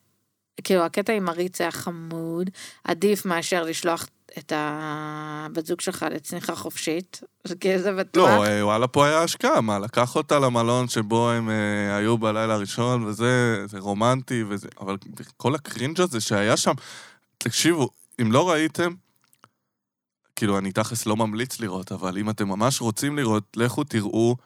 [0.64, 2.50] כאילו, הקטע עם מריץ היה חמוד,
[2.84, 4.06] עדיף מאשר לשלוח
[4.38, 7.20] את הבת זוג שלך לצניחה חופשית,
[7.60, 8.30] כאילו זה בטוח.
[8.30, 12.54] לא, אה, וואלה, פה היה השקעה, מה, לקח אותה למלון שבו הם אה, היו בלילה
[12.54, 14.68] הראשון, וזה זה רומנטי, וזה...
[14.80, 14.96] אבל
[15.36, 16.72] כל הקרינג' הזה שהיה שם,
[17.38, 17.88] תקשיבו,
[18.20, 18.94] אם לא ראיתם,
[20.36, 24.36] כאילו, אני תכלס לא ממליץ לראות, אבל אם אתם ממש רוצים לראות, לכו תראו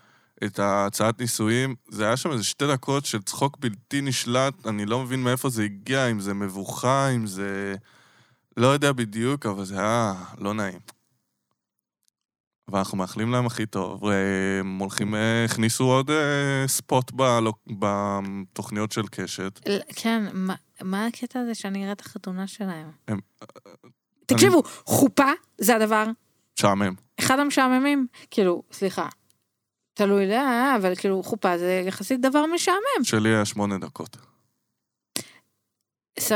[0.45, 1.75] את ההצעת נישואים.
[1.89, 5.63] זה היה שם איזה שתי דקות של צחוק בלתי נשלט, אני לא מבין מאיפה זה
[5.63, 7.75] הגיע, אם זה מבוכה, אם זה...
[8.59, 10.79] לא יודע בדיוק, אבל זה היה לא נעים.
[12.71, 19.03] ואנחנו מאחלים להם הכי טוב, והם הולכים, אה, הכניסו עוד אה, ספוט בלו- בתוכניות של
[19.11, 19.61] קשת.
[19.69, 22.91] ל- כן, מה, מה הקטע הזה שאני אראה את החתונה שלהם?
[23.09, 23.21] הם-
[24.27, 26.05] תקשיבו, חופה זה הדבר,
[26.59, 26.95] משעמם.
[27.21, 29.09] אחד המשעממים, כאילו, סליחה,
[29.95, 33.05] תלוי לה, אבל כאילו, חופה זה יחסית דבר משעמם.
[33.05, 34.17] שלי היה שמונה דקות.
[36.19, 36.33] ס...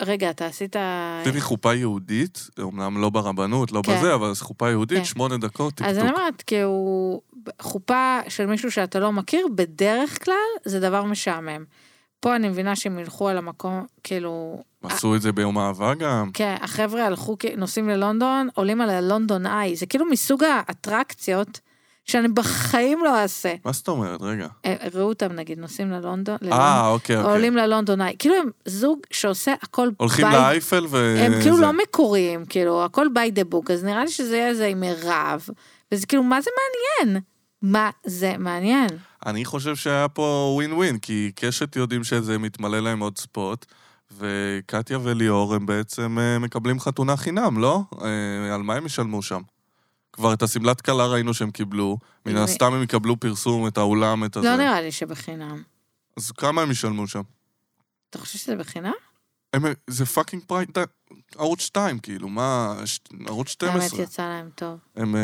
[0.00, 0.76] רגע, אתה עשית...
[1.20, 3.98] עשיתי חופה יהודית, אמנם לא ברבנות, לא כן.
[3.98, 5.04] בזה, אבל זו חופה יהודית, כן.
[5.04, 6.10] שמונה דקות, אז אני.
[6.10, 7.20] אומרת, כאילו,
[7.60, 10.34] חופה של מישהו שאתה לא מכיר, בדרך כלל
[10.64, 11.64] זה דבר משעמם.
[12.20, 14.62] פה אני מבינה שהם ילכו על המקום, כאילו...
[14.82, 16.30] עשו את זה ביום אהבה גם.
[16.34, 21.60] כן, החבר'ה הלכו, נוסעים ללונדון, עולים על הלונדון איי, זה כאילו מסוג האטרקציות
[22.04, 23.54] שאני בחיים לא אעשה.
[23.64, 24.22] מה זאת אומרת?
[24.22, 24.46] רגע.
[24.64, 27.32] אה, ראו אותם נגיד, נוסעים ללונדון, אה, אוקיי, אוקיי.
[27.32, 28.16] עולים ללונדון איי.
[28.18, 31.16] כאילו הם זוג שעושה הכל הולכים by- לאייפל ו...
[31.26, 31.62] הם כאילו זה.
[31.62, 35.46] לא מקוריים, כאילו, הכל by the book, אז נראה לי שזה יהיה איזה עם מירב,
[35.92, 37.20] וזה כאילו, מה זה מעניין?
[37.62, 38.88] מה זה מעניין?
[39.26, 43.66] אני חושב שהיה פה ווין ווין, כי קשת יודעים שזה מתמלא להם עוד ספוט,
[44.18, 47.80] וקטיה וליאור הם בעצם אה, מקבלים חתונה חינם, לא?
[48.02, 49.40] אה, על מה הם ישלמו שם?
[50.12, 54.36] כבר את השמלת כלה ראינו שהם קיבלו, מן הסתם הם יקבלו פרסום, את האולם, את
[54.36, 54.48] הזה.
[54.48, 55.62] לא נראה לי שבחינם.
[56.16, 57.22] אז כמה הם ישלמו שם?
[58.10, 58.92] אתה חושב שזה בחינם?
[59.54, 60.78] הם, זה fucking prime,
[61.36, 62.74] ערוץ 2, כאילו, מה,
[63.26, 63.98] ערוץ 12.
[63.98, 64.78] האמת יצא להם טוב.
[64.96, 65.20] הם אה,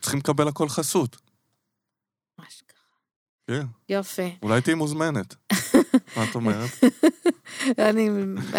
[0.00, 1.16] צריכים לקבל הכל חסות.
[2.38, 2.78] ממש ככה.
[3.46, 4.36] כן, יופי.
[4.42, 5.34] אולי תהיי מוזמנת.
[6.16, 6.70] מה את אומרת?
[7.78, 8.10] אני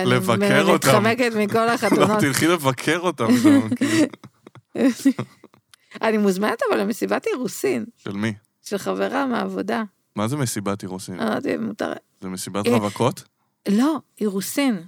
[0.05, 0.87] לבקר אותם.
[0.89, 2.19] מתחמקת מכל לא, החתונות.
[2.19, 3.27] תלכי לבקר אותם.
[6.01, 8.33] אני מוזמנת אבל למסיבת אירוסין של מי?
[8.61, 9.83] של חברה מהעבודה.
[10.15, 11.19] מה זה מסיבת אירוסין?
[11.19, 11.93] אמרתי, מותר...
[12.21, 13.23] זה מסיבת אה, רווקות?
[13.69, 14.83] לא, אירוסין.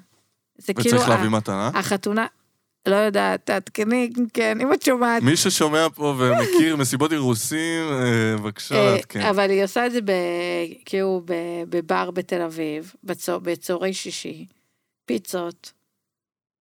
[0.58, 0.96] זה כאילו...
[0.96, 1.72] וצריך להביא מתנה?
[1.74, 2.26] החתונה...
[2.88, 5.24] לא יודעת, תעדכני, כן, אם את שומעת.
[5.24, 9.22] מי ששומע פה ומכיר מסיבות אירוסין, אה, בבקשה אה, לעדכן.
[9.22, 10.00] אבל היא עושה את זה.
[10.86, 11.22] כאילו
[11.70, 12.94] בבר בתל אביב,
[13.44, 14.46] בצהרי שישי,
[15.06, 15.72] פיצות.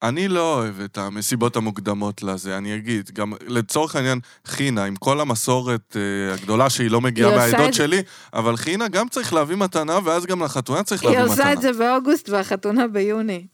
[0.08, 3.10] אני לא אוהב את המסיבות המוקדמות לזה, אני אגיד.
[3.14, 7.74] גם לצורך העניין, חינה, עם כל המסורת אה, הגדולה שהיא לא מגיעה היא מהעדות את-
[7.74, 11.42] שלי, אבל חינה גם צריך להביא מתנה, ואז גם לחתונה צריך היא להביא מתנה.
[11.44, 13.46] עושה את זה באוגוסט והחתונה ביוני.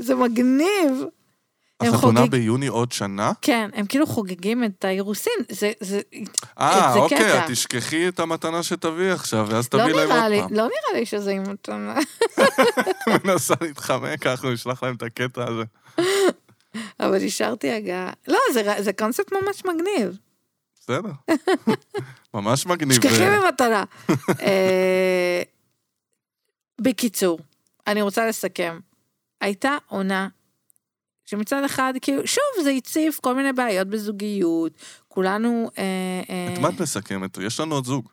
[0.00, 1.04] זה מגניב.
[1.80, 3.32] הם החתונה חוגג- ביוני עוד שנה?
[3.42, 6.00] כן, הם כאילו חוגגים את האירוסין, זה, זה,
[6.60, 7.44] אה, זה אוקיי, קטע.
[7.44, 10.56] את תשכחי את המתנה שתביאי עכשיו, ואז לא תביאי להם נראה לי, עוד פעם.
[10.56, 11.94] לא נראה לי שזה עם מתנה.
[13.24, 15.62] מנסה להתחמק, אנחנו נשלח להם את הקטע הזה.
[17.00, 18.10] אבל השארתי הגעה.
[18.28, 20.18] לא, זה, זה קונספט ממש מגניב.
[20.80, 21.10] בסדר.
[22.34, 23.02] ממש מגניב.
[23.02, 23.84] שכחי אה, ממתנה.
[24.40, 25.42] אה,
[26.80, 27.38] בקיצור,
[27.86, 28.78] אני רוצה לסכם.
[29.40, 30.28] הייתה עונה
[31.28, 34.72] שמצד אחד, כאילו, שוב, זה הציף כל מיני בעיות בזוגיות.
[35.08, 35.70] כולנו...
[35.78, 35.82] אה,
[36.30, 37.38] אה, את מה את מסכמת?
[37.38, 38.08] יש לנו עוד זוג.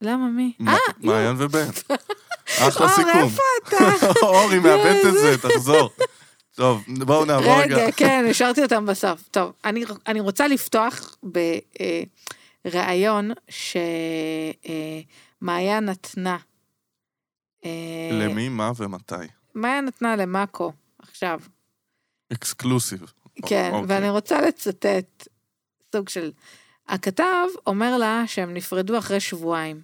[0.00, 0.52] למה מי?
[0.68, 1.66] אה, מעיין ובן.
[2.68, 3.22] אחלה אור, סיכום.
[3.22, 3.76] איפה אתה?
[4.26, 5.90] אור, היא מאבדת את זה, תחזור.
[6.54, 7.76] טוב, בואו נעבור רגע.
[7.76, 9.28] רגע, כן, השארתי אותם בסוף.
[9.30, 11.16] טוב, אני, אני רוצה לפתוח
[12.64, 13.30] בריאיון
[15.40, 16.36] שמעיין נתנה.
[17.64, 17.70] אה,
[18.12, 19.14] למי, מה ומתי.
[19.54, 21.40] מעיין נתנה למאקו, עכשיו.
[22.34, 23.12] אקסקלוסיב.
[23.46, 23.96] כן, אוקיי.
[23.96, 25.28] ואני רוצה לצטט
[25.92, 26.32] סוג של...
[26.88, 29.82] הכתב אומר לה שהם נפרדו אחרי שבועיים.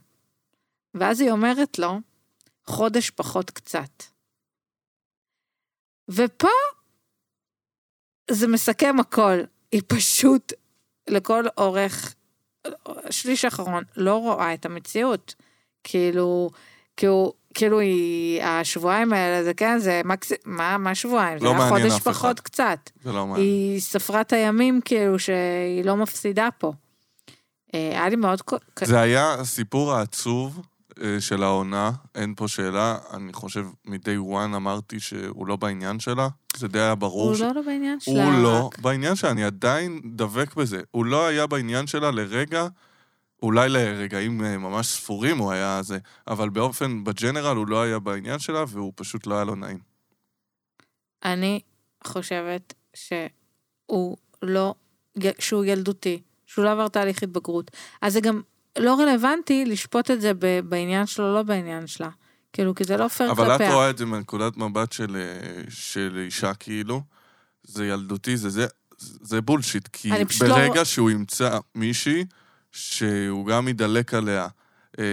[0.94, 1.98] ואז היא אומרת לו,
[2.64, 4.02] חודש פחות קצת.
[6.08, 6.48] ופה
[8.30, 9.38] זה מסכם הכל.
[9.72, 10.52] היא פשוט
[11.08, 12.14] לכל אורך,
[13.10, 15.34] שליש האחרון, לא רואה את המציאות.
[15.84, 16.50] כאילו,
[16.96, 20.32] כאילו, כאילו היא, השבועיים האלה, זה כן, זה מקס...
[20.44, 21.38] מה, מה שבועיים?
[21.42, 22.12] לא זה היה חודש אף אחד.
[22.12, 22.90] פחות קצת.
[23.04, 23.46] זה לא מעניין.
[23.48, 26.72] היא ספרה את הימים כאילו שהיא לא מפסידה פה.
[27.74, 28.40] אה, היה לי מאוד...
[28.84, 30.60] זה היה הסיפור העצוב
[31.02, 32.98] אה, של העונה, אין פה שאלה.
[33.14, 36.28] אני חושב, מ-day one אמרתי שהוא לא בעניין שלה.
[36.56, 37.28] זה די היה ברור.
[37.28, 38.24] הוא ש- לא לא בעניין שלה.
[38.24, 38.78] הוא לא רק.
[38.78, 40.80] בעניין שלה, אני עדיין דבק בזה.
[40.90, 42.66] הוא לא היה בעניין שלה לרגע,
[43.42, 45.98] אולי לרגעים אה, ממש ספורים הוא היה זה,
[46.28, 49.78] אבל באופן, בג'נרל הוא לא היה בעניין שלה, והוא פשוט לא היה לו נעים.
[51.24, 51.60] אני
[52.04, 54.74] חושבת שהוא לא,
[55.38, 57.70] שהוא ילדותי, שהוא לא עבר תהליך התבגרות.
[58.02, 58.42] אז זה גם
[58.78, 60.32] לא רלוונטי לשפוט את זה
[60.64, 62.08] בעניין שלו, לא בעניין שלה.
[62.52, 63.74] כאילו, כי זה לא פייר אבל את כלפיה.
[63.74, 67.02] רואה את זה מנקודת מבט של, אה, של אישה, כאילו.
[67.62, 68.66] זה ילדותי, זה זה,
[68.98, 72.24] זה bullshit, כי לא- ברגע שהוא ימצא מישהי
[72.72, 74.48] שהוא גם ידלק עליה,
[74.98, 75.04] אה,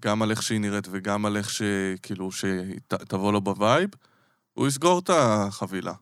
[0.00, 3.90] גם על איך שהיא נראית וגם על איך שכאילו, שתבוא לו ב vibe,
[4.54, 5.92] הוא יסגור את החבילה.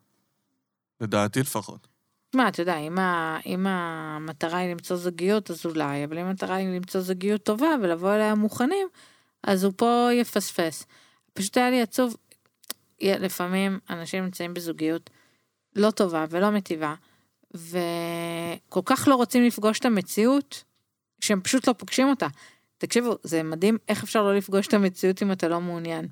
[1.01, 1.87] לדעתי לפחות.
[2.35, 6.55] מה, אתה יודע, אם, ה, אם המטרה היא למצוא זוגיות, אז אולי, אבל אם המטרה
[6.55, 8.87] היא למצוא זוגיות טובה ולבוא אליה מוכנים,
[9.43, 10.85] אז הוא פה יפספס.
[11.33, 12.15] פשוט היה לי עצוב,
[13.01, 15.09] לפעמים אנשים נמצאים בזוגיות
[15.75, 16.95] לא טובה ולא מטיבה,
[17.53, 20.63] וכל כך לא רוצים לפגוש את המציאות,
[21.21, 22.27] שהם פשוט לא פוגשים אותה.
[22.77, 26.07] תקשיבו, זה מדהים איך אפשר לא לפגוש את המציאות אם אתה לא מעוניין.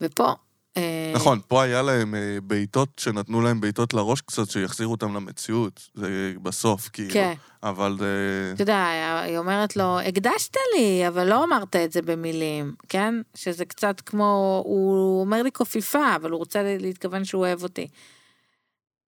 [0.00, 0.32] ופה...
[0.76, 5.88] אה, נכון, פה היה להם אה, בעיטות שנתנו להם בעיטות לראש קצת, שיחזירו אותם למציאות.
[5.94, 7.10] זה בסוף, כאילו.
[7.12, 7.34] כן.
[7.62, 8.50] אבל זה...
[8.54, 8.88] אתה יודע,
[9.24, 13.14] היא אומרת לו, הקדשת לי, אבל לא אמרת את זה במילים, כן?
[13.34, 17.88] שזה קצת כמו, הוא אומר לי קופיפה, אבל הוא רוצה להתכוון שהוא אוהב אותי.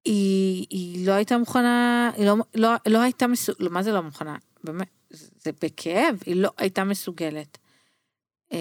[0.06, 4.36] היא, היא לא הייתה מוכנה, היא לא, לא, לא הייתה מסוגלת, מה זה לא מוכנה?
[4.64, 4.88] באמת,
[5.44, 7.58] זה בכאב, היא לא הייתה מסוגלת
[8.52, 8.58] אה,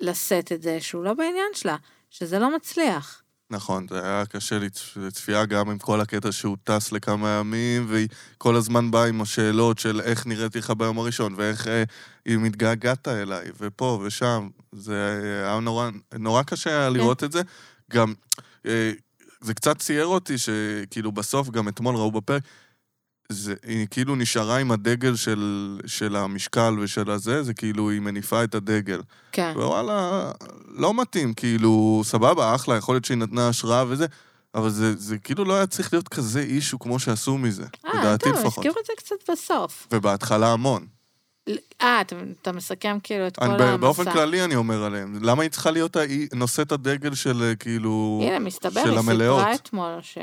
[0.00, 1.76] לשאת את זה שהוא לא בעניין שלה,
[2.10, 3.20] שזה לא מצליח.
[3.50, 8.08] נכון, זה היה קשה לצ- לצפייה גם עם כל הקטע שהוא טס לכמה ימים, והיא
[8.38, 11.82] כל הזמן באה עם השאלות של איך נראיתי לך ביום הראשון, ואיך אה,
[12.24, 14.48] היא מתגעגעת אליי, ופה ושם.
[14.72, 17.42] זה היה נורא, נורא קשה היה לראות את זה.
[17.90, 18.14] גם,
[18.66, 18.92] אה,
[19.44, 22.42] זה קצת צייר אותי שכאילו בסוף, גם אתמול ראו בפרק,
[23.28, 28.44] זה, היא כאילו נשארה עם הדגל של, של המשקל ושל הזה, זה כאילו היא מניפה
[28.44, 29.00] את הדגל.
[29.32, 29.52] כן.
[29.56, 30.32] ווואלה,
[30.68, 34.06] לא מתאים, כאילו, סבבה, אחלה, יכול להיות שהיא נתנה השראה וזה,
[34.54, 38.24] אבל זה, זה כאילו לא היה צריך להיות כזה אישו כמו שעשו מזה, אה, לדעתי
[38.24, 38.58] טוב, לפחות.
[38.58, 39.86] הזכירו את זה קצת בסוף.
[39.92, 40.86] ובהתחלה המון.
[41.82, 43.76] אה, אתה, אתה מסכם כאילו את כל אני, המסע.
[43.76, 45.96] באופן כללי אני אומר עליהם, למה היא צריכה להיות
[46.34, 48.20] נושאת הדגל של אה, כאילו...
[48.22, 49.00] הנה, מסתבר, היא.
[49.00, 50.18] סיפרה אתמול ש...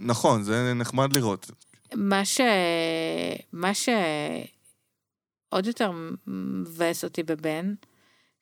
[0.00, 1.50] נכון, זה נחמד לראות.
[1.94, 2.40] מה ש...
[3.52, 3.88] מה ש...
[5.48, 5.90] עוד יותר
[6.26, 7.74] מבאס אותי בבן,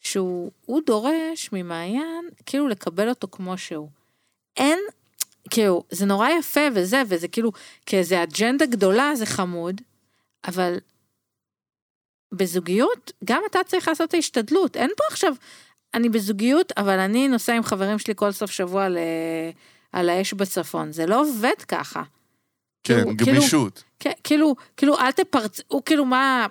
[0.00, 3.88] שהוא הוא דורש ממעיין כאילו לקבל אותו כמו שהוא.
[4.56, 4.78] אין,
[5.50, 7.52] כאילו, זה נורא יפה וזה, וזה כאילו,
[7.86, 9.80] כאיזה אג'נדה גדולה זה חמוד,
[10.48, 10.78] אבל
[12.32, 14.76] בזוגיות, גם אתה צריך לעשות את ההשתדלות.
[14.76, 15.34] אין פה עכשיו,
[15.94, 18.98] אני בזוגיות, אבל אני נוסע עם חברים שלי כל סוף שבוע ל...
[19.92, 20.92] על האש בצפון.
[20.92, 22.02] זה לא עובד ככה.
[22.84, 23.84] כן, כאילו- כאילו- גמישות.
[23.98, 25.60] כן, כאילו, כאילו, אל תפרצ...
[25.68, 26.46] הוא כאילו, מה...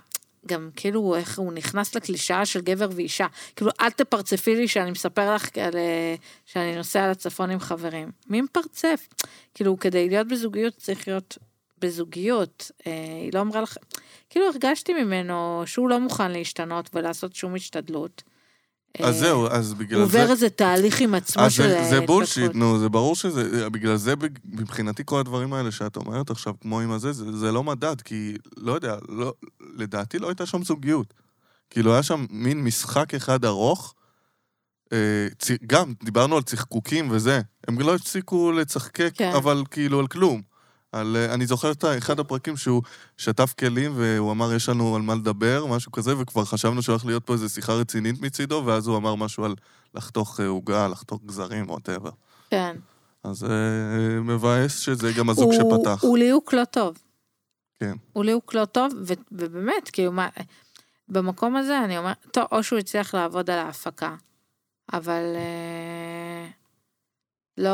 [0.47, 3.27] גם כאילו, איך הוא נכנס לקלישאה של גבר ואישה.
[3.55, 8.11] כאילו, אל תפרצפי לי שאני מספר לך על, אה, שאני נוסע לצפון עם חברים.
[8.27, 9.07] מי מפרצף?
[9.53, 11.37] כאילו, כדי להיות בזוגיות צריך להיות
[11.79, 12.71] בזוגיות.
[12.87, 12.91] אה,
[13.23, 13.77] היא לא אמרה לך...
[14.29, 18.23] כאילו, הרגשתי ממנו שהוא לא מוכן להשתנות ולעשות שום השתדלות.
[18.99, 20.19] אז אה, זהו, אז בגלל הוא זה...
[20.21, 22.01] עובר איזה תהליך עם עצמו של זה, זה.
[22.01, 24.13] בולשיט, נו, זה ברור שזה, בגלל זה
[24.45, 28.35] מבחינתי כל הדברים האלה שאת אומרת עכשיו, כמו עם הזה, זה, זה לא מדד, כי
[28.57, 29.33] לא יודע, לא,
[29.75, 31.13] לדעתי לא הייתה שם זוגיות.
[31.69, 33.93] כאילו היה שם מין משחק אחד ארוך,
[34.93, 35.27] אה,
[35.67, 39.31] גם דיברנו על צחקוקים וזה, הם לא הפסיקו לצחקק, כן.
[39.35, 40.41] אבל כאילו על כלום.
[40.99, 42.81] על, אה, אני זוכר את אחד הפרקים שהוא
[43.17, 47.25] שטף כלים והוא אמר יש לנו על מה לדבר, משהו כזה, וכבר חשבנו שהולך להיות
[47.25, 49.55] פה איזו שיחה רצינית מצידו, ואז הוא אמר משהו על
[49.93, 52.09] לחתוך אה, עוגה, לחתוך גזרים, ווטאבר.
[52.49, 52.75] כן.
[53.23, 53.49] אז אה,
[54.21, 56.03] מבאס שזה גם הזוג הוא- שפתח.
[56.03, 56.97] הוא ליהוק לא טוב.
[57.79, 57.93] כן.
[58.13, 60.29] הוא ליהוק לא טוב, ו- ובאמת, כאילו, מה,
[61.09, 64.15] במקום הזה אני אומרת, טוב, או שהוא הצליח לעבוד על ההפקה,
[64.93, 66.47] אבל אה,
[67.57, 67.73] לא,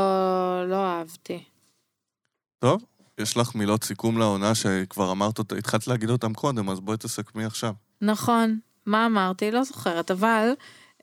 [0.69, 1.43] לא אהבתי.
[2.59, 2.83] טוב,
[3.17, 7.73] יש לך מילות סיכום לעונה שכבר אמרת התחלת להגיד אותם קודם, אז בואי תסכמי עכשיו.
[8.01, 9.51] נכון, מה אמרתי?
[9.51, 10.49] לא זוכרת, אבל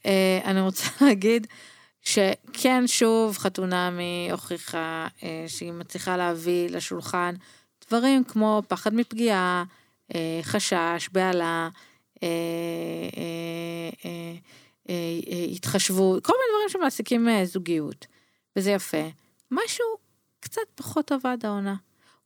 [0.06, 1.46] אה, אני רוצה להגיד
[2.02, 7.34] שכן, שוב, חתונמי הוכיחה אה, שהיא מצליחה להביא לשולחן
[7.88, 9.64] דברים כמו פחד מפגיעה,
[10.14, 11.68] אה, חשש, בהלה,
[12.22, 12.28] אה,
[13.16, 14.34] אה, אה,
[14.90, 18.06] אה, אה, התחשבות, כל מיני דברים שמעסיקים אה, זוגיות,
[18.56, 19.08] וזה יפה.
[19.50, 19.86] משהו
[20.40, 21.74] קצת פחות עבד העונה.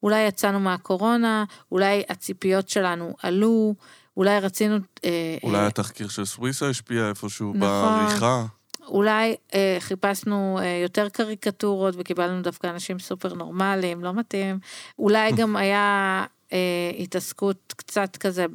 [0.05, 3.75] אולי יצאנו מהקורונה, אולי הציפיות שלנו עלו,
[4.17, 4.77] אולי רצינו...
[5.05, 7.61] אה, אולי אה, התחקיר של סוויסה השפיע איפשהו נכון.
[7.61, 8.45] בעריכה.
[8.88, 14.59] אולי אה, חיפשנו אה, יותר קריקטורות וקיבלנו דווקא אנשים סופר נורמליים, לא מתאים.
[14.99, 18.47] אולי גם היה אה, התעסקות קצת כזה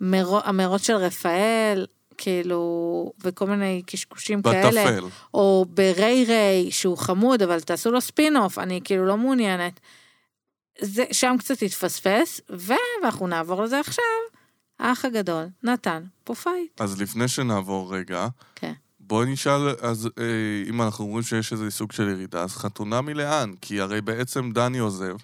[0.00, 1.86] במרוץ של רפאל,
[2.18, 4.84] כאילו, וכל מיני קשקושים כאלה.
[4.84, 5.04] בטפל.
[5.34, 9.80] או בריי ריי, שהוא חמוד, אבל תעשו לו ספין אוף, אני כאילו לא מעוניינת.
[10.80, 14.04] זה, שם קצת התפספס, ו- ואנחנו נעבור לזה עכשיו.
[14.78, 16.80] האח הגדול נתן פה fight.
[16.80, 18.72] אז לפני שנעבור רגע, כן.
[19.00, 23.52] בואי נשאל, אז אה, אם אנחנו אומרים שיש איזה סוג של ירידה, אז חתונמי לאן?
[23.60, 25.16] כי הרי בעצם דני עוזב,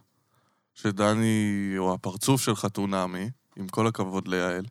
[0.74, 4.64] שדני הוא הפרצוף של חתונמי, עם כל הכבוד ליעל,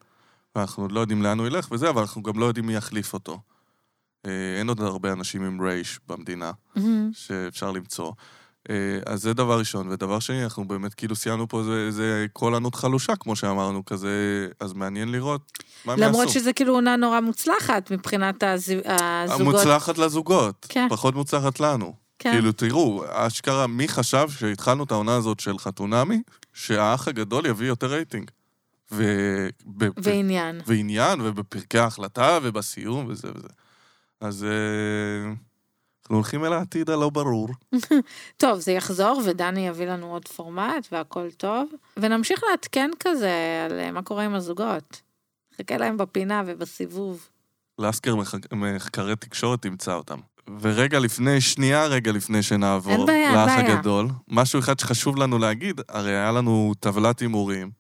[0.55, 3.13] ואנחנו עוד לא יודעים לאן הוא ילך וזה, אבל אנחנו גם לא יודעים מי יחליף
[3.13, 3.39] אותו.
[4.25, 6.51] אה, אין עוד הרבה אנשים עם reach במדינה
[7.13, 8.11] שאפשר למצוא.
[8.69, 9.89] אה, אז זה דבר ראשון.
[9.89, 14.09] ודבר שני, אנחנו באמת כאילו סיימנו פה איזה- קול ענות חלושה, כמו שאמרנו, כזה,
[14.59, 15.51] אז מעניין לראות
[15.85, 16.09] מה הם יעשו.
[16.11, 19.53] למרות שזה כאילו עונה נורא מוצלחת מבחינת הז- הזוגות.
[19.55, 20.87] מוצלחת לזוגות, כן.
[20.89, 21.93] פחות מוצלחת לנו.
[22.19, 22.31] כן.
[22.33, 26.21] כאילו, תראו, אשכרה, מי חשב שהתחלנו את העונה הזאת של חתונמי,
[26.53, 28.31] שהאח הגדול יביא יותר רייטינג?
[28.91, 29.03] ו...
[29.77, 29.85] ב...
[30.03, 30.61] ועניין.
[30.65, 33.47] ועניין, ובפרקי ההחלטה, ובסיום, וזה וזה.
[34.21, 35.33] אז אה,
[36.11, 37.49] אנחנו הולכים אל העתיד הלא ברור.
[38.37, 41.69] טוב, זה יחזור, ודני יביא לנו עוד פורמט, והכל טוב.
[41.97, 43.31] ונמשיך לעדכן כזה
[43.65, 45.01] על אה, מה קורה עם הזוגות.
[45.57, 47.27] חכה להם בפינה ובסיבוב.
[47.79, 50.17] לסקר מח- מחקרי תקשורת תמצא אותם.
[50.61, 53.49] ורגע לפני, שנייה רגע לפני שנעבור לאח.
[53.49, 57.71] הגדול, משהו אחד שחשוב לנו להגיד, הרי היה לנו טבלת הימורים.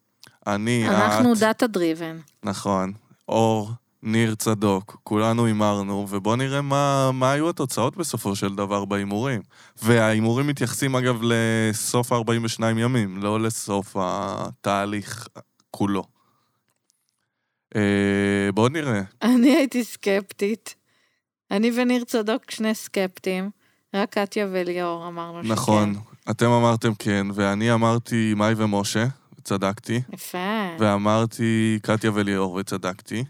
[0.47, 2.17] אני, אנחנו את, data driven.
[2.43, 2.93] נכון,
[3.29, 3.71] אור,
[4.03, 9.41] ניר צדוק, כולנו הימרנו, ובואו נראה מה, מה היו התוצאות בסופו של דבר בהימורים.
[9.81, 15.27] וההימורים מתייחסים אגב לסוף ה-42 ימים, לא לסוף התהליך
[15.71, 16.03] כולו.
[17.75, 19.01] אה, בואו נראה.
[19.21, 20.75] אני הייתי סקפטית.
[21.51, 23.49] אני וניר צדוק שני סקפטים.
[23.93, 25.53] רק קטיה וליאור אמרנו שכן.
[25.53, 25.95] נכון,
[26.29, 29.05] אתם אמרתם כן, ואני אמרתי מאי ומשה,
[29.39, 30.37] וצדקתי, יפה.
[30.79, 33.23] ואמרתי קטיה וליאור, וצדקתי.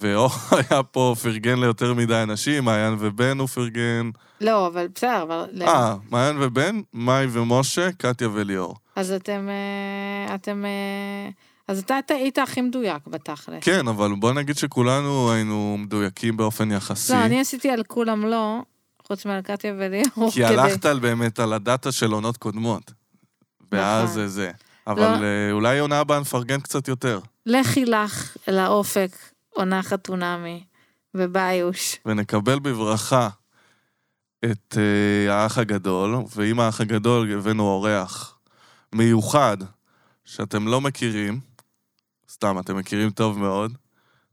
[0.00, 0.30] ואור
[0.70, 4.10] היה פה פרגן ליותר מדי אנשים, מעיין ובן הוא פרגן.
[4.40, 5.46] לא, אבל בסדר, אבל...
[5.62, 8.76] אה, מעיין ובן, מאי ומשה, קטיה וליאור.
[8.96, 9.48] אז אתם...
[9.48, 10.64] אה, אתם...
[10.64, 11.30] אה,
[11.68, 13.62] אז אתה היית הכי מדויק בתכל'ס.
[13.62, 17.12] כן, אבל בוא נגיד שכולנו היינו מדויקים באופן יחסי.
[17.12, 18.58] לא, אני עשיתי על כולם לא,
[19.06, 20.30] חוץ מעל קטיה וליאור.
[20.32, 22.92] כי הלכת על באמת על הדאטה של עונות קודמות.
[23.72, 24.14] ואז נכון.
[24.14, 24.50] זה זה.
[24.86, 25.24] אבל לא.
[25.24, 27.20] אה, אולי עונה הבאה נפרגן קצת יותר.
[27.46, 29.10] לכי לך אל האופק,
[29.56, 30.64] עונה חתונמי,
[31.14, 31.96] וביוש.
[32.06, 33.28] ונקבל בברכה
[34.44, 38.38] את אה, האח הגדול, ועם האח הגדול הבאנו אורח
[38.92, 39.56] מיוחד
[40.24, 41.40] שאתם לא מכירים,
[42.30, 43.72] סתם, אתם מכירים טוב מאוד.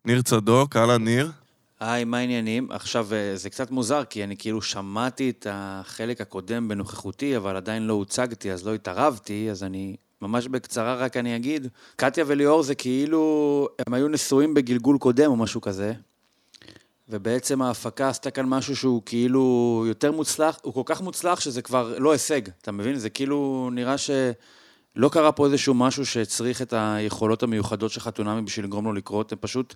[0.06, 1.32] ניר צדוק, אהלן ניר.
[1.80, 2.72] היי, מה העניינים?
[2.72, 7.88] עכשיו, אה, זה קצת מוזר, כי אני כאילו שמעתי את החלק הקודם בנוכחותי, אבל עדיין
[7.88, 11.68] לא הוצגתי, אז לא התערבתי, אז אני ממש בקצרה רק אני אגיד.
[11.96, 15.94] קטיה וליאור זה כאילו, הם היו נשואים בגלגול קודם או משהו כזה,
[17.10, 21.96] ובעצם ההפקה עשתה כאן משהו שהוא כאילו יותר מוצלח, הוא כל כך מוצלח שזה כבר
[22.00, 22.96] לא הישג, אתה מבין?
[22.96, 28.66] זה כאילו נראה שלא קרה פה איזשהו משהו שהצריך את היכולות המיוחדות של חתונמי בשביל
[28.66, 29.76] לגרום לו לקרות, הם פשוט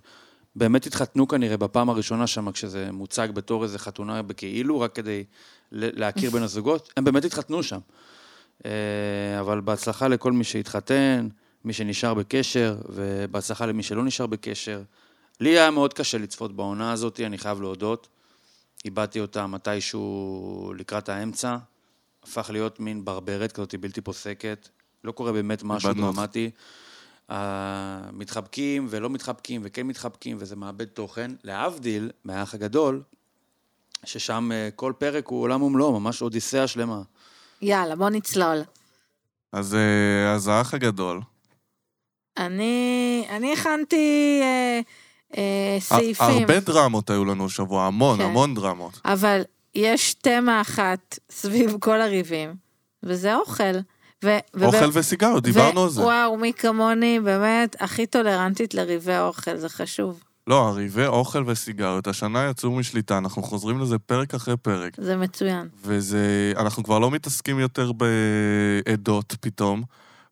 [0.56, 5.24] באמת התחתנו כנראה בפעם הראשונה שם, כשזה מוצג בתור איזה חתונה בכאילו, רק כדי
[5.72, 7.78] להכיר בין הזוגות, הם באמת התחתנו שם.
[8.66, 11.28] אה, אבל בהצלחה לכל מי שהתחתן,
[11.64, 14.82] מי שנשאר בקשר, ובהצלחה למי שלא נשאר בקשר.
[15.40, 18.08] לי היה מאוד קשה לצפות בעונה הזאת, אני חייב להודות.
[18.84, 21.56] איבדתי אותה מתישהו לקראת האמצע.
[22.22, 24.68] הפך להיות מין ברברת כזאת בלתי פוסקת.
[25.04, 26.00] לא קורה באמת משהו אותך.
[26.00, 26.50] דרמטי.
[27.30, 31.30] אה, מתחבקים ולא מתחבקים וכן מתחבקים, וזה מאבד תוכן.
[31.44, 33.02] להבדיל מהאח הגדול,
[34.04, 37.02] ששם אה, כל פרק הוא עולם ומלואו, ממש אודיסאה שלמה.
[37.62, 38.58] יאללה, בוא נצלול.
[39.52, 41.20] אז, אה, אז האח הגדול.
[42.38, 44.80] אני, אני הכנתי אה,
[45.36, 48.24] אה, סעיפים, הרבה דרמות היו לנו השבוע, המון, כן.
[48.24, 49.00] המון דרמות.
[49.04, 49.42] אבל
[49.74, 52.54] יש תמה אחת סביב כל הריבים,
[53.02, 53.78] וזה אוכל.
[54.24, 56.02] ו- אוכל ו- וסיגריות, דיברנו על זה.
[56.02, 60.22] וואו, מי כמוני באמת הכי טולרנטית לריבי אוכל, זה חשוב.
[60.48, 64.92] לא, הריבי אוכל וסיגריות, השנה יצאו משליטה, אנחנו חוזרים לזה פרק אחרי פרק.
[64.98, 65.68] זה מצוין.
[65.82, 66.52] וזה...
[66.56, 69.82] אנחנו כבר לא מתעסקים יותר בעדות פתאום,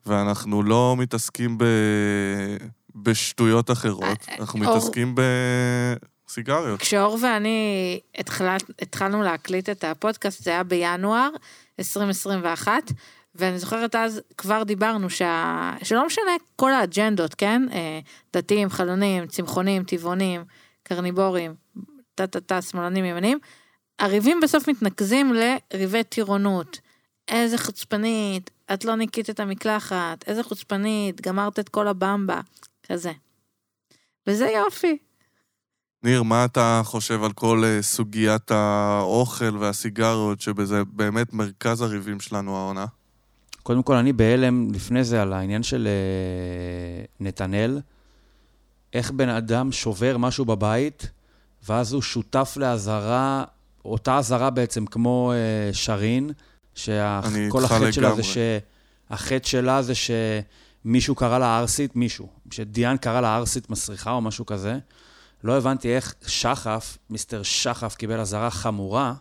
[0.06, 1.64] ואנחנו לא מתעסקים ב...
[2.94, 5.14] בשטויות אחרות, אנחנו אור- מתעסקים
[6.28, 6.80] בסיגריות.
[6.80, 7.58] כשאור ואני
[8.18, 11.28] התחלת, התחלנו להקליט את הפודקאסט, זה היה בינואר
[11.78, 12.72] 2021,
[13.38, 15.72] ואני זוכרת אז, כבר דיברנו שה...
[15.82, 17.62] שלא משנה כל האג'נדות, כן?
[17.72, 18.00] אה,
[18.32, 20.44] דתיים, חלונים, צמחונים, טבעונים,
[20.82, 21.54] קרניבורים,
[22.14, 23.38] טה-טה-טה, שמאלנים, ימנים,
[23.98, 26.80] הריבים בסוף מתנקזים לריבי טירונות.
[27.28, 32.40] איזה חוצפנית, את לא ניקית את המקלחת, איזה חוצפנית, גמרת את כל הבמבה,
[32.88, 33.12] כזה.
[34.26, 34.98] וזה יופי.
[36.02, 42.56] ניר, מה אתה חושב על כל אה, סוגיית האוכל והסיגריות, שבזה באמת מרכז הריבים שלנו
[42.56, 42.86] העונה?
[43.66, 47.80] קודם כל, אני בהלם לפני זה על העניין של אה, נתנאל,
[48.92, 51.10] איך בן אדם שובר משהו בבית,
[51.68, 53.44] ואז הוא שותף לאזהרה,
[53.84, 56.30] אותה אזהרה בעצם כמו אה, שרין,
[56.74, 58.38] שכל החטא שלה זה ש...
[59.10, 64.46] החטא שלה זה שמישהו קרא לה ערסית, מישהו, שדיאן קרא לה ערסית מסריחה או משהו
[64.46, 64.78] כזה.
[65.44, 69.14] לא הבנתי איך שחף, מיסטר שחף, קיבל אזהרה חמורה,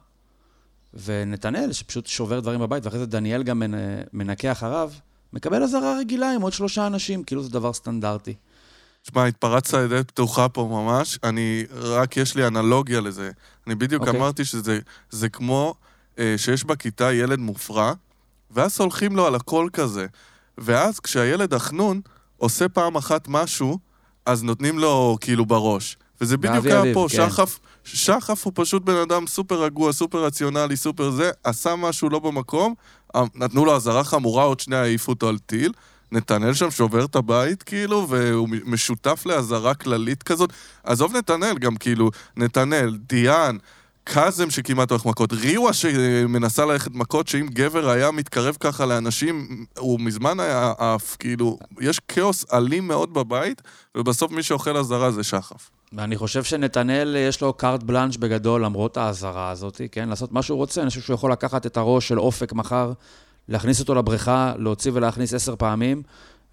[1.04, 3.64] ונתנאל, שפשוט שובר דברים בבית, ואחרי זה דניאל גם
[4.14, 4.92] מנקה אחריו,
[5.34, 8.34] מקבל אזהרה רגילה עם עוד שלושה אנשים, כאילו זה דבר סטנדרטי.
[9.02, 13.32] תשמע, התפרצת לדלת פתוחה פה ממש, אני, רק יש לי אנלוגיה לזה.
[13.68, 14.06] אני בדיוק okay.
[14.06, 14.20] אוקיי.
[14.20, 15.76] אמרתי שזה כמו
[16.20, 17.94] אה, שיש בכיתה ילד מופרע,
[18.52, 20.06] ואז הולכים לו על הכל כזה.
[20.58, 22.02] ואז כשהילד החנון
[22.38, 23.80] עושה פעם אחת משהו,
[24.26, 25.98] אז נותנים לו כאילו בראש.
[26.22, 27.30] וזה בדיוק היה פה, כן.
[27.30, 32.20] שחף, שחף הוא פשוט בן אדם סופר רגוע, סופר רציונלי, סופר זה, עשה משהו לא
[32.20, 32.74] במקום,
[33.16, 35.72] אה, נתנו לו אזהרה חמורה, עוד שנייה העיפו אותו על טיל.
[36.12, 40.54] נתנאל שם שובר את הבית, כאילו, והוא משותף לאזהרה כללית כזאת.
[40.84, 43.58] עזוב נתנאל, גם כאילו, נתנאל, דיאן,
[44.04, 50.00] קאזם שכמעט הולך מכות, ריווה שמנסה ללכת מכות, שאם גבר היה מתקרב ככה לאנשים, הוא
[50.00, 53.62] מזמן היה עף, כאילו, יש כאוס אלים מאוד בבית,
[53.98, 55.75] ובסוף מי שאוכל אזהרה זה שחף.
[55.98, 60.10] ואני חושב שנתנאל, יש לו קארט בלאנש בגדול, למרות האזהרה הזאת, כן?
[60.10, 60.82] לעשות מה שהוא רוצה.
[60.82, 62.94] אני חושב שהוא יכול לקחת את הראש של אופק מחר,
[63.50, 66.04] להכניס אותו לבריכה, להוציא ולהכניס עשר פעמים,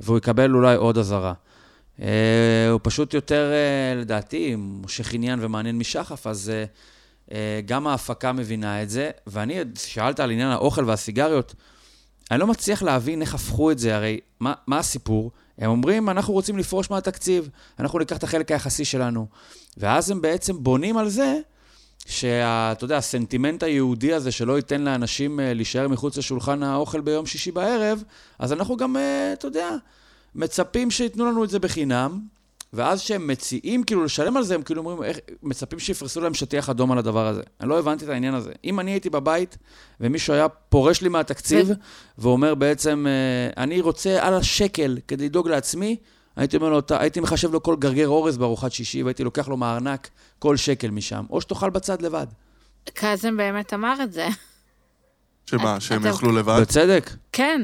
[0.00, 1.32] והוא יקבל אולי עוד אזהרה.
[1.98, 2.02] Uh,
[2.70, 6.52] הוא פשוט יותר, uh, לדעתי, מושך עניין ומעניין משחף, אז
[7.28, 7.32] uh,
[7.66, 9.10] גם ההפקה מבינה את זה.
[9.26, 11.54] ואני, שאלת על עניין האוכל והסיגריות,
[12.30, 15.30] אני לא מצליח להבין איך הפכו את זה, הרי מה, מה הסיפור?
[15.58, 17.48] הם אומרים, אנחנו רוצים לפרוש מהתקציב,
[17.78, 19.26] אנחנו ניקח את החלק היחסי שלנו.
[19.76, 21.38] ואז הם בעצם בונים על זה
[22.06, 27.50] שאתה יודע, הסנטימנט היהודי הזה שלא ייתן לאנשים אה, להישאר מחוץ לשולחן האוכל ביום שישי
[27.50, 28.02] בערב,
[28.38, 29.70] אז אנחנו גם, אה, אתה יודע,
[30.34, 32.20] מצפים שייתנו לנו את זה בחינם,
[32.72, 36.70] ואז כשהם מציעים כאילו לשלם על זה, הם כאילו אומרים, איך, מצפים שיפרסו להם שטיח
[36.70, 37.42] אדום על הדבר הזה.
[37.60, 38.52] אני לא הבנתי את העניין הזה.
[38.64, 39.58] אם אני הייתי בבית,
[40.00, 41.74] ומישהו היה פורש לי מהתקציב, כן.
[42.18, 45.96] ואומר בעצם, אה, אני רוצה על השקל כדי לדאוג לעצמי,
[46.36, 50.08] הייתי אומר לו, הייתי מחשב לו כל גרגר אורז בארוחת שישי, והייתי לוקח לו מהארנק
[50.38, 52.26] כל שקל משם, או שתאכל בצד לבד.
[52.94, 54.28] קאזם באמת אמר את זה.
[55.46, 56.58] שמה, שהם יאכלו לבד?
[56.60, 57.10] בצדק.
[57.32, 57.62] כן.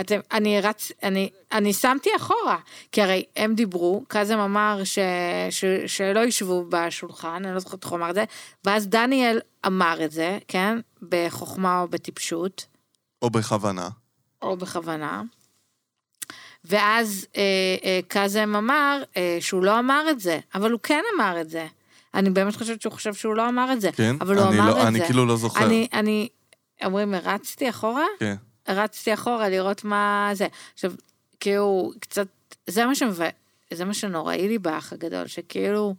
[0.00, 2.58] אתם, אני רץ, אני, אני שמתי אחורה,
[2.92, 4.98] כי הרי הם דיברו, קאזם אמר ש,
[5.50, 8.24] ש, שלא ישבו בשולחן, אני לא זוכרת איך הוא אמר את זה,
[8.64, 12.66] ואז דניאל אמר את זה, כן, בחוכמה או בטיפשות.
[13.22, 13.88] או בכוונה.
[14.42, 15.22] או בכוונה.
[16.64, 17.42] ואז אה,
[17.84, 21.66] אה, קאזם אמר אה, שהוא לא אמר את זה, אבל הוא כן אמר את זה.
[22.14, 24.16] אני באמת חושבת שהוא חושב שהוא לא אמר את זה, כן?
[24.20, 24.88] אבל הוא אמר לא, את אני זה.
[24.88, 25.64] אני כאילו לא זוכר.
[25.64, 26.28] אני, אני,
[26.84, 28.04] אומרים, הרצתי אחורה?
[28.20, 28.34] כן.
[28.68, 30.46] רצתי אחורה לראות מה זה.
[30.74, 30.92] עכשיו,
[31.40, 32.26] כאילו, קצת,
[32.66, 33.20] זה מה, שמב...
[33.74, 35.94] זה מה שנוראי לי באח הגדול, שכאילו,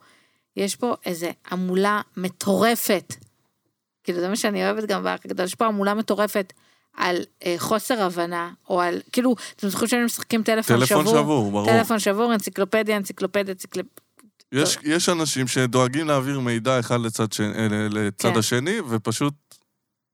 [0.55, 3.13] יש פה איזה המולה מטורפת.
[4.03, 6.53] כאילו, זה מה שאני אוהבת גם באח הגדול, יש פה המולה מטורפת
[6.97, 11.17] על אה, חוסר הבנה, או על, כאילו, אתם זוכרים שהם משחקים טלפון, טלפון שבור?
[11.21, 11.65] שבור, ברור.
[11.65, 14.03] טלפון שבור, אנציקלופדיה, אנציקלופדיה, אנציקלופדיה.
[14.51, 17.41] יש, יש אנשים שדואגים להעביר מידע אחד לצד, ש...
[17.89, 18.39] לצד כן.
[18.39, 19.33] השני, ופשוט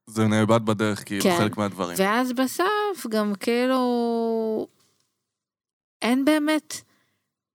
[0.07, 1.37] זה נאבד בדרך, כאילו, כן.
[1.37, 1.97] חלק מהדברים.
[1.99, 4.67] ואז בסוף גם כאילו,
[6.01, 6.81] אין באמת,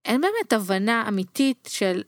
[0.04, 2.02] אין באמת הבנה אמיתית של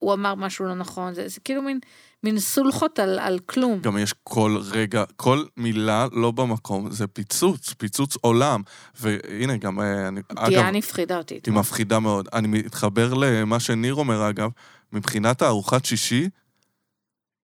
[0.00, 1.78] הוא אמר משהו לא נכון, זה, זה כאילו מין,
[2.22, 3.80] מין סולחות על, על כלום.
[3.80, 8.62] גם יש כל רגע, כל מילה לא במקום, זה פיצוץ, פיצוץ עולם.
[9.00, 10.20] והנה, גם אה, אני...
[10.48, 11.40] דיאן הפחידה אותי.
[11.46, 12.28] היא מפחידה מאוד.
[12.32, 14.50] אני מתחבר למה שניר אומר, אגב,
[14.92, 16.28] מבחינת הארוחת שישי,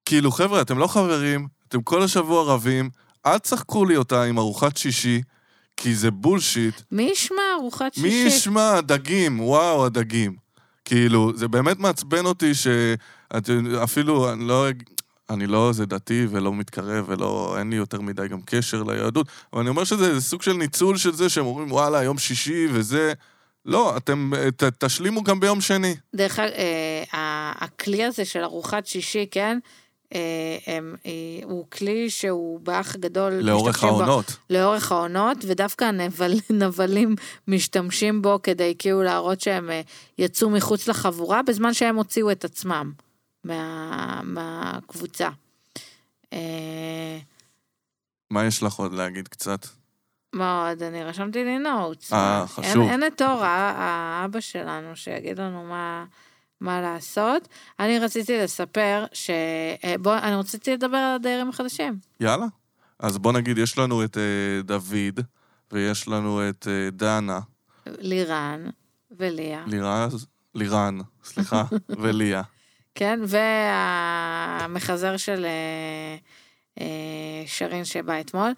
[0.04, 2.90] כאילו, חבר'ה, אתם לא חברים, אתם כל השבוע רבים,
[3.26, 5.22] אל תשחקו לי אותה עם ארוחת שישי,
[5.76, 6.80] כי זה בולשיט.
[6.92, 8.06] מי ישמע ארוחת שישי?
[8.06, 8.72] מי ישמע?
[8.72, 10.36] הדגים, וואו, הדגים.
[10.84, 14.66] כאילו, זה באמת מעצבן אותי שאפילו, אני לא...
[15.30, 19.60] אני לא איזה דתי ולא מתקרב ולא, אין לי יותר מדי גם קשר ליהדות, אבל
[19.60, 23.12] אני אומר שזה סוג של ניצול של זה שהם אומרים, וואלה, יום שישי וזה...
[23.64, 25.94] לא, אתם ת, תשלימו גם ביום שני.
[26.14, 29.58] דרך אגב, אה, הכלי הזה של ארוחת שישי, כן?
[30.14, 30.20] אה,
[30.66, 31.10] הם, אה,
[31.44, 33.32] הוא כלי שהוא באח גדול.
[33.32, 34.36] לאורך משתמשים בו- העונות.
[34.50, 36.32] לאורך העונות, ודווקא הנבל,
[36.62, 37.14] נבלים
[37.48, 39.80] משתמשים בו כדי כאילו להראות שהם אה,
[40.18, 42.92] יצאו מחוץ לחבורה, בזמן שהם הוציאו את עצמם
[43.44, 45.28] מה, מהקבוצה.
[48.30, 49.66] מה יש לך עוד להגיד קצת?
[50.32, 50.82] מה עוד?
[50.82, 52.12] אני רשמתי לי נוטס.
[52.12, 52.44] אה?
[52.48, 52.64] חשוב.
[52.64, 56.04] אין, אין את אור, האבא שלנו, שיגיד לנו מה,
[56.60, 57.48] מה לעשות.
[57.80, 59.30] אני רציתי לספר ש...
[59.84, 61.98] אה, בוא, אני רציתי לדבר על הדיירים החדשים.
[62.20, 62.46] יאללה.
[62.98, 65.20] אז בוא נגיד, יש לנו את אה, דוד,
[65.72, 67.40] ויש לנו את אה, דנה,
[67.86, 68.66] לירן
[69.10, 69.64] וליה.
[69.66, 71.64] לירז, לירן, סליחה,
[72.02, 72.42] וליה.
[72.94, 76.16] כן, והמחזר של אה,
[76.80, 78.52] אה, שרין שבא אתמול.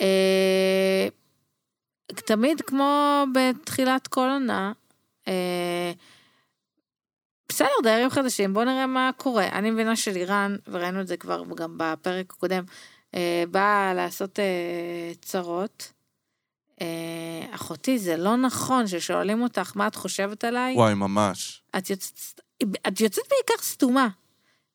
[0.00, 1.08] אה,
[2.14, 4.72] תמיד כמו בתחילת כל עונה,
[5.28, 5.92] אה,
[7.48, 9.48] בסדר, דיירים חדשים, בואו נראה מה קורה.
[9.48, 12.64] אני מבינה שלירן, וראינו את זה כבר גם בפרק הקודם,
[13.14, 15.92] אה, באה לעשות אה, צרות.
[16.80, 20.74] אה, אחותי, זה לא נכון ששואלים אותך מה את חושבת עליי.
[20.74, 21.62] וואי, ממש.
[21.78, 22.40] את יוצאת,
[22.88, 24.08] את יוצאת בעיקר סתומה.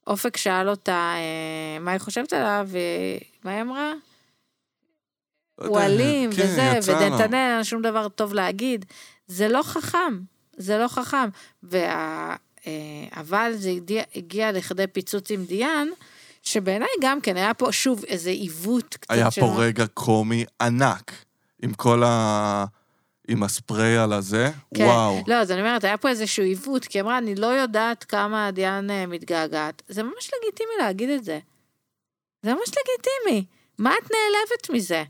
[0.08, 3.94] אופק שאל אותה אה, מה היא חושבת עליו, ומה היא אמרה?
[5.58, 6.94] לא הוא יודע, אלים כן, וזה.
[6.94, 8.86] ונתנאל אין שום דבר טוב להגיד.
[9.28, 10.20] זה לא חכם,
[10.58, 11.30] זה לא חכם.
[11.64, 12.36] וה...
[12.68, 12.72] אה,
[13.22, 15.88] אבל זה הגיע, הגיע לכדי פיצוץ עם דיאן,
[16.43, 21.11] שבעיניי גם כן היה פה שוב איזה עיוות קצת היה של- פה רגע קומי ענק,
[21.64, 22.66] עם כל ה...
[23.28, 24.84] עם הספרי על הזה, כן.
[24.86, 25.24] וואו.
[25.28, 28.51] לא, אז אני אומרת, היה פה איזשהו עיוות, כי היא אמרה, אני לא יודעת כמה
[28.51, 29.82] דיאן אה, מתגעגעת.
[29.88, 31.39] זה ממש לגיטימי להגיד את זה.
[32.43, 33.45] זה ממש לגיטימי.
[33.78, 35.03] מה את נעלבת מזה?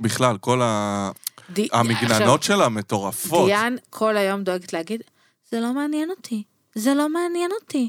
[0.00, 1.10] בכלל, כל ה...
[1.50, 3.46] די- המגננות שלה עכשיו, מטורפות.
[3.46, 5.02] דיאן כל היום דואגת להגיד,
[5.50, 6.42] זה לא מעניין אותי.
[6.74, 7.88] זה לא מעניין אותי.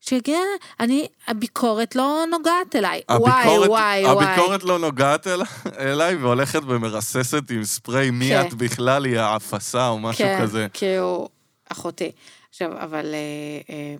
[0.00, 0.38] שיגיע,
[0.80, 3.00] אני, הביקורת לא נוגעת אליי.
[3.10, 4.26] וואי, הביקורת, וואי, וואי.
[4.26, 5.40] הביקורת לא נוגעת אל,
[5.78, 8.46] אליי והולכת ומרססת עם ספרי מי כן.
[8.46, 10.66] את בכלל, היא האפסה או משהו כן, כזה.
[10.72, 11.28] כאילו,
[11.68, 12.12] אחותי.
[12.50, 13.94] עכשיו, אבל אה, אה,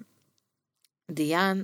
[1.11, 1.63] דיאן,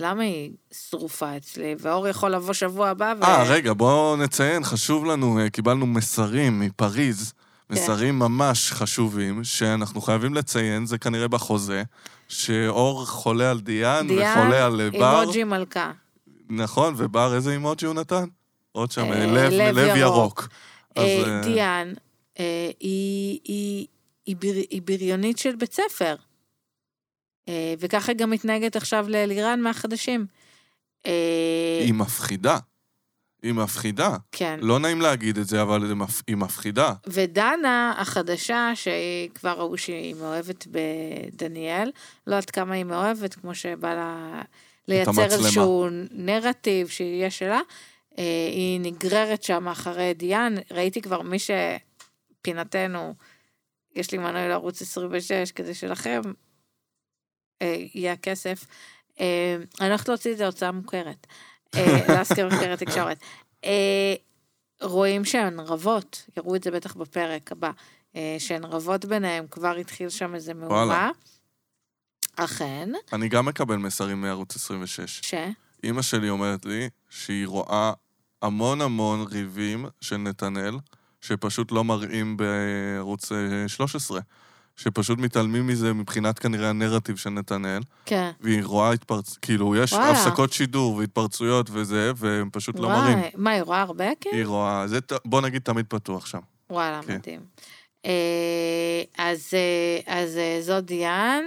[0.00, 0.50] למה היא
[0.90, 1.74] שרופה אצלי?
[1.78, 3.24] ואור יכול לבוא שבוע הבא ו...
[3.24, 7.43] אה, רגע, בואו נציין, חשוב לנו, אה, קיבלנו מסרים מפריז, כן.
[7.70, 11.82] מסרים ממש חשובים, שאנחנו חייבים לציין, זה כנראה בחוזה,
[12.28, 15.92] שאור חולה על דיאן, דיאן, וחולה על בר, אימוג'י מלכה.
[16.50, 18.24] נכון, ובר, איזה אימוג'י הוא נתן?
[18.72, 19.98] עוד שם, אה, אה, לב, לב לב ירוק.
[19.98, 20.48] ירוק.
[20.96, 21.92] אז, אה, אה, דיאן,
[22.40, 23.86] אה, היא, היא,
[24.26, 26.14] היא, בר, היא בריונית של בית ספר.
[27.48, 30.26] אה, וככה גם מתנהגת עכשיו ללירן מהחדשים.
[31.06, 32.58] אה, היא מפחידה.
[33.44, 34.16] היא מפחידה.
[34.32, 34.58] כן.
[34.62, 36.92] לא נעים להגיד את זה, אבל היא מפ- היא מפחידה.
[37.06, 41.90] ודנה החדשה, שהיא כבר ראו שהיא מאוהבת בדניאל,
[42.26, 44.42] לא יודעת כמה היא מאוהבת, כמו שבא לה
[44.88, 45.22] לייצר.
[45.24, 47.60] איזשהו נרטיב שיהיה שלה,
[48.18, 51.36] אה, היא נגררת שם אחרי דיאן, ראיתי כבר מי
[52.40, 53.14] שפינתנו,
[53.94, 56.20] יש לי מנוי לערוץ 26, כדי שלכם
[57.62, 58.66] אה, יהיה הכסף.
[59.20, 61.26] אה, אני הולכת להוציא את זה הוצאה מוכרת,
[61.76, 63.18] אה, להשכיר מוכרת תקשורת.
[63.64, 64.14] אה,
[64.82, 67.70] רואים שהן רבות, יראו את זה בטח בפרק הבא,
[68.16, 71.10] אה, שהן רבות ביניהם, כבר התחיל שם איזה מהומה.
[72.36, 75.20] אכן, אני גם מקבל מסרים מערוץ 26.
[75.22, 75.34] ש...
[75.84, 77.92] אימא שלי אומרת לי שהיא רואה
[78.42, 80.74] המון המון ריבים של נתנאל,
[81.20, 84.20] שפשוט לא מראים בערוץ אה, 13.
[84.76, 88.30] שפשוט מתעלמים מזה מבחינת כנראה הנרטיב של נתנאל, כן.
[88.40, 89.38] והיא רואה התפרצ...
[89.42, 90.10] כאילו, יש וואלה.
[90.10, 93.18] הפסקות שידור והתפרצויות וזה, והם פשוט לא מראים.
[93.18, 94.04] וואי, מה, היא רואה הרבה?
[94.20, 94.30] כן?
[94.32, 96.38] היא רואה, זה, בוא נגיד, תמיד פתוח שם.
[96.70, 97.14] וואלה, כן.
[97.14, 97.40] מדהים.
[98.06, 98.10] אה,
[99.18, 101.42] אז, אה, אז אה, זאת דיאן,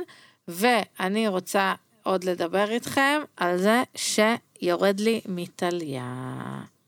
[0.47, 1.73] ואני רוצה
[2.03, 6.05] עוד לדבר איתכם על זה שיורד לי מטליה.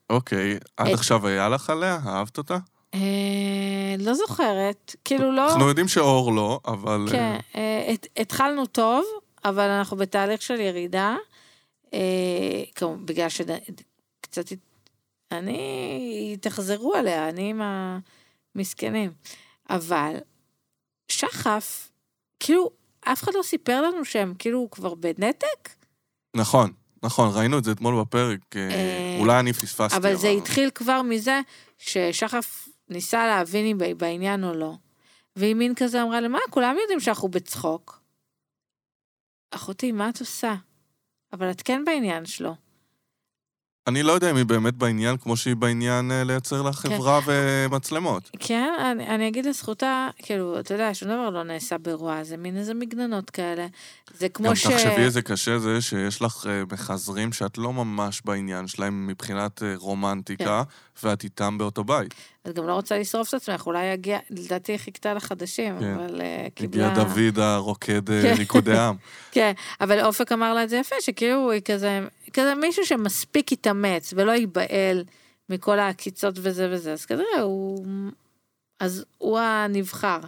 [0.10, 2.00] אוקיי, עד את- עכשיו היה לך עליה?
[2.08, 2.58] אהבת אותה?
[2.94, 5.52] אה, לא זוכרת, כאילו לא...
[5.52, 7.06] אנחנו יודעים שאור לא, אבל...
[7.08, 9.06] אה, כן, אה, הת- התחלנו טוב,
[9.46, 11.16] אבל אנחנו בתהליך של ירידה,
[11.94, 12.00] אה,
[12.76, 14.46] כמו, בגלל שקצת...
[15.32, 16.38] אני...
[16.42, 17.62] תחזרו עליה, אני עם
[18.56, 19.12] המסכנים.
[19.70, 20.16] אבל
[21.08, 21.90] שחף,
[22.40, 22.70] כאילו,
[23.02, 25.70] אף אחד לא סיפר לנו שהם כאילו כבר בנתק,
[26.36, 26.72] נכון,
[27.04, 28.56] נכון, ראינו את זה אתמול בפרק.
[29.20, 29.98] אולי אני פספסתי.
[29.98, 31.42] אבל זה התחיל כבר מזה
[31.78, 34.74] ששחף ניסה להבין אם היא בעניין או לא.
[35.36, 38.02] והיא מין כזה אמרה למה, כולם יודעים שאנחנו בצחוק.
[39.52, 40.56] אחותי, מה את עושה?
[41.34, 42.56] אבל את כן בעניין שלו.
[43.88, 48.30] אני לא יודע אם היא באמת בעניין כמו שהיא בעניין אה, לייצר לה חברה ומצלמות.
[48.40, 52.58] כן, אני, אני אגיד לזכותה, כאילו, אתה יודע, שום דבר לא נעשה ברוע, זה מין
[52.58, 53.68] איזה מגננות כאלה.
[54.18, 54.68] זה כמו גם ש...
[54.68, 59.74] תחשבי איזה קשה זה שיש לך אה, מחזרים שאת לא ממש בעניין שלהם מבחינת אה,
[59.78, 60.64] רומנטיקה,
[61.04, 62.14] ואת איתם באותו בית.
[62.48, 65.94] את גם לא רוצה לשרוף את עצמך, אולי יגיע, לדעתי היא חיכתה לחדשים, כן.
[65.94, 66.92] אבל uh, קיבלה...
[66.92, 68.34] הגיע דוד הרוקד אה, כן.
[68.38, 68.96] ריקודי עם.
[69.32, 69.52] כן,
[69.82, 72.00] אבל אופק אמר לה את זה יפה, שכאילו היא כזה,
[72.30, 75.04] כזה מישהו שמספיק יתאמץ ולא ייבהל
[75.50, 77.86] מכל העקיצות וזה וזה, אז כנראה הוא...
[78.80, 80.20] אז הוא הנבחר.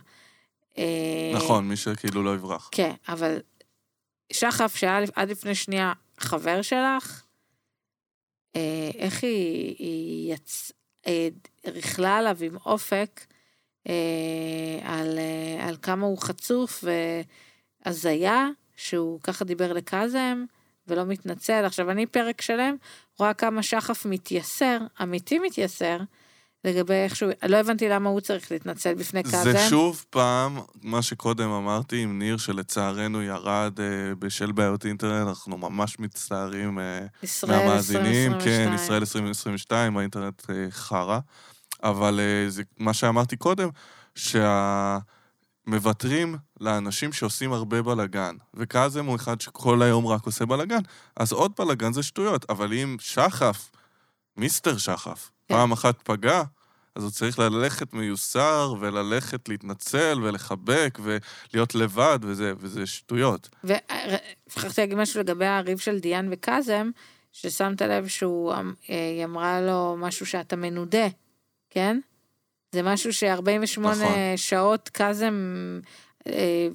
[0.78, 2.70] אה, נכון, מי שכאילו לא יברח.
[2.72, 3.40] כן, אבל
[4.34, 7.24] שחף, שהיה עד לפני שנייה חבר שלך,
[8.56, 10.72] אה, איך היא, היא יצ...
[11.08, 11.28] אה,
[11.68, 13.26] ריכלה עליו עם אופק
[14.84, 15.20] על,
[15.60, 16.84] על כמה הוא חצוף
[17.86, 20.46] והזיה, שהוא ככה דיבר לקאזם
[20.92, 21.66] ולא מתנצל.
[21.66, 22.76] עכשיו, אני פרק שלם
[23.20, 25.98] רואה כמה שחף מתייסר, אמיתי מתייסר,
[26.64, 29.52] לגבי איך שהוא, לא הבנתי למה הוא צריך להתנצל בפני קאזם.
[29.52, 35.58] זה שוב פעם, מה שקודם אמרתי עם ניר, שלצערנו ירד אה, בשל בעיות אינטרנט, אנחנו
[35.58, 38.34] ממש מצטערים אה, ישראל מהמאזינים.
[38.34, 38.68] 2022.
[38.68, 41.20] כן, ישראל 2022, האינטרנט אה, חרא.
[41.84, 43.70] אבל אה, זה מה שאמרתי קודם,
[45.72, 50.82] שהמוותרים לאנשים שעושים הרבה בלאגן, וקאזם הוא אחד שכל היום רק עושה בלאגן,
[51.16, 53.72] אז עוד בלאגן זה שטויות, אבל אם שחף,
[54.38, 55.56] מיסטר שחף, כן.
[55.56, 56.44] פעם אחת פגע,
[56.96, 63.50] אז הוא צריך ללכת מיוסר, וללכת להתנצל, ולחבק, ולהיות לבד, וזה, וזה שטויות.
[63.64, 66.90] ושכחתי להגיד משהו לגבי הריב של דיאן וקאזם,
[67.32, 71.08] ששמת לב שהוא, אמ- אה, היא אמרה לו משהו שאתה מנודה,
[71.70, 72.00] כן?
[72.72, 73.98] זה משהו ש-48 נכון.
[74.36, 75.34] שעות קאזם
[76.28, 76.68] אה,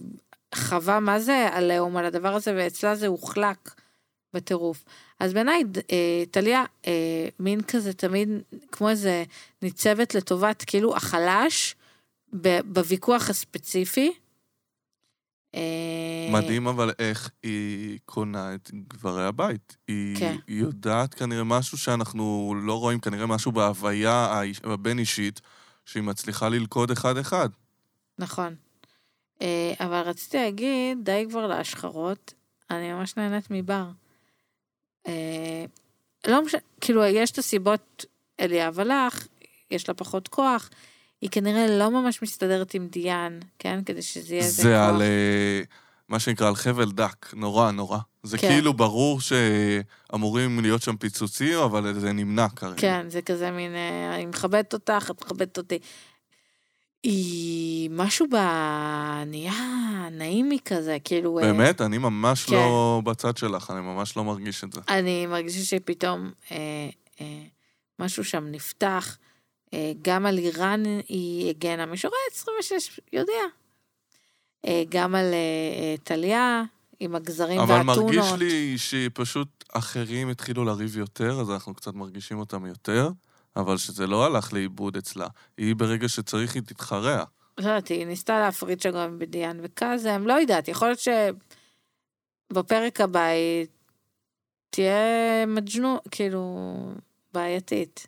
[0.55, 3.71] חווה מה זה עליהום על הדבר הזה, ואצלה זה הוחלק
[4.35, 4.85] בטירוף.
[5.21, 8.29] אז בעיניי, אה, טליה, אה, מין כזה תמיד,
[8.73, 9.25] כמו איזה
[9.63, 11.75] ניצבת לטובת כאילו החלש,
[12.65, 14.13] בוויכוח הספציפי.
[15.55, 19.77] אה, מדהים אבל איך היא קונה את גברי הבית.
[19.89, 20.37] היא, כן.
[20.49, 25.41] יודעת כנראה משהו שאנחנו לא רואים, כנראה משהו בהוויה הבין-אישית,
[25.87, 27.49] שהיא מצליחה ללכוד אחד-אחד.
[28.19, 28.55] נכון.
[29.43, 32.35] אה, אבל רציתי להגיד, די כבר להשחרות,
[32.71, 33.87] אני ממש נהנית מבר.
[35.07, 35.65] אה,
[36.27, 38.05] לא משנה, כאילו, יש את הסיבות,
[38.41, 39.27] אליאב הלך,
[39.71, 40.71] יש לה פחות כוח,
[41.21, 43.85] היא כנראה לא ממש מסתדרת עם דיאן, כן?
[43.85, 44.71] כדי שזה יהיה איזה כוח.
[44.71, 45.61] זה על, אה,
[46.09, 47.99] מה שנקרא, על חבל דק, נורא נורא.
[48.23, 48.49] זה כן.
[48.49, 52.77] כאילו ברור שאמורים להיות שם פיצוצים, אבל זה נמנע כרגע.
[52.77, 55.79] כן, זה כזה מין, אה, אני מכבדת אותך, את מכבדת אותי.
[57.03, 58.37] היא משהו ב...
[59.27, 61.39] נהיה נעימי כזה, כאילו...
[61.39, 61.81] אה, באמת?
[61.81, 62.55] אני ממש כן.
[62.55, 64.81] לא בצד שלך, אני ממש לא מרגיש את זה.
[64.89, 66.57] אני מרגישה שפתאום אה,
[67.21, 67.43] אה,
[67.99, 69.19] משהו שם נפתח,
[69.75, 73.43] אה, גם על איראן היא הגנה, מי שרואה 26 יודע.
[74.65, 76.63] אה, גם על אה, אה, טליה,
[77.01, 78.15] עם הגזרים אבל והאתונות.
[78.15, 83.11] מרגיש לי שפשוט אחרים התחילו לריב יותר, אז אנחנו קצת מרגישים אותם יותר,
[83.57, 85.27] אבל שזה לא הלך לאיבוד אצלה.
[85.59, 87.25] היא ברגע שצריך, היא תתחרע.
[87.59, 91.01] לא יודעת, היא ניסתה להפריד שם גם בדיאן וקאזם, לא יודעת, יכול להיות
[92.51, 93.67] שבפרק הבא היא
[94.71, 96.93] תהיה מג'נו, כאילו,
[97.35, 98.07] בעייתית.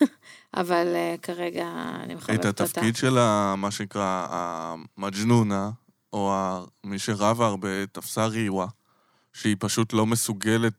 [0.60, 1.66] אבל uh, כרגע
[2.02, 2.64] אני את מחבבת אותה.
[2.64, 3.14] התפקיד של
[3.56, 5.70] מה שנקרא המג'נונה,
[6.12, 6.34] או
[6.84, 8.66] מי שרבה הרבה, תפסה ריווה,
[9.32, 10.72] שהיא פשוט לא מסוגלת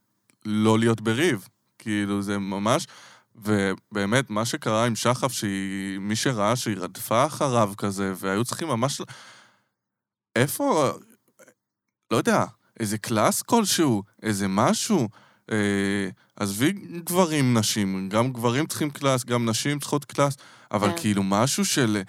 [0.45, 1.47] לא להיות בריב.
[1.77, 2.87] כאילו, זה ממש...
[3.35, 5.99] ובאמת, מה שקרה עם שחף, שהיא...
[5.99, 9.01] מי שראה שהיא רדפה אחריו כזה, והיו צריכים ממש...
[10.35, 10.91] איפה...
[12.11, 12.45] לא יודע,
[12.79, 15.09] איזה class כלשהו, איזה משהו.
[15.51, 16.71] אה, עזבי
[17.03, 20.37] גברים, נשים, גם גברים צריכים class, גם נשים צריכות class,
[20.71, 20.97] אבל כן.
[20.97, 22.01] כאילו משהו של...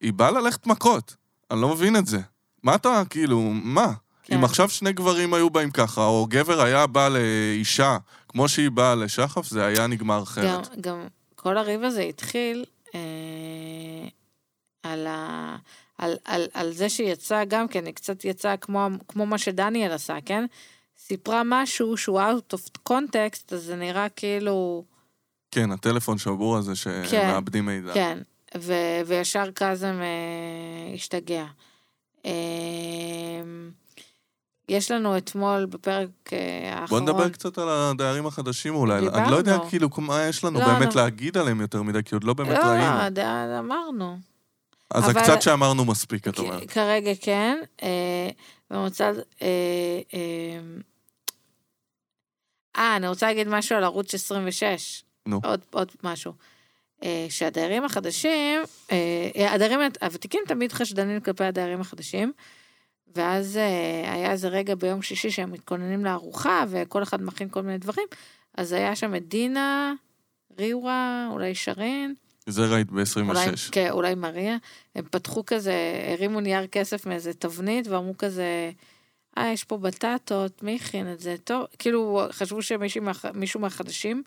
[0.00, 1.16] היא באה ללכת מכות,
[1.50, 2.20] אני לא מבין את זה.
[2.64, 3.92] מה אתה, כאילו, מה?
[4.22, 4.34] כן.
[4.34, 7.98] אם עכשיו שני גברים היו באים ככה, או גבר היה בא לאישה,
[8.28, 10.80] כמו שהיא באה לשחף, זה היה נגמר גם, אחרת.
[10.80, 13.00] גם כל הריב הזה התחיל אה,
[14.82, 15.56] על, ה,
[15.98, 19.92] על, על, על זה שהיא יצאה גם כן, היא קצת יצאה כמו, כמו מה שדניאל
[19.92, 20.44] עשה, כן?
[20.98, 24.84] סיפרה משהו שהוא out of context, אז זה נראה כאילו...
[25.50, 27.94] כן, הטלפון שבור הזה שמאבדים מידע.
[27.94, 28.18] כן,
[28.58, 31.44] ו- וישר קאזם אה, השתגע.
[32.24, 32.30] אה,
[34.68, 36.38] יש לנו אתמול בפרק אה,
[36.70, 37.02] בוא האחרון...
[37.02, 38.98] נדבר קצת על הדיירים החדשים אולי.
[38.98, 39.30] אני דיברנו.
[39.30, 41.02] לא יודע כאילו מה יש לנו לא, באמת לא.
[41.02, 42.98] להגיד עליהם יותר מדי, כי עוד לא באמת לא, ראינו.
[42.98, 43.18] לא, ד-
[43.58, 44.18] אמרנו.
[44.90, 46.70] אז אבל- הקצת שאמרנו מספיק, את אומרת.
[46.70, 47.58] כרגע כן.
[47.82, 48.28] אה.
[48.72, 48.86] אה,
[49.42, 50.60] אה,
[52.76, 55.04] אה, אני רוצה להגיד משהו על ערוץ 26.
[55.26, 55.40] נו.
[55.44, 56.32] עוד, עוד משהו.
[57.04, 62.32] אה, שהדיירים החדשים, אה, הדיירים הוותיקים תמיד חשדנים כלפי הדיירים החדשים,
[63.16, 67.78] ואז אה, היה איזה רגע ביום שישי שהם מתכוננים לארוחה, וכל אחד מכין כל מיני
[67.78, 68.06] דברים,
[68.54, 69.94] אז היה שם את דינה,
[70.58, 72.12] ריווה, אולי שרן,
[72.46, 73.72] זה ראית אולי, ב-26.
[73.72, 74.56] כן, אולי מריה,
[74.94, 75.74] הם פתחו כזה,
[76.12, 78.70] הרימו נייר כסף מאיזה תבנית, ואמרו כזה,
[79.38, 81.36] אה, יש פה בטטות, מי הכין את זה?
[81.44, 84.22] טוב, כאילו, חשבו שמישהו מה, מישהו מהחדשים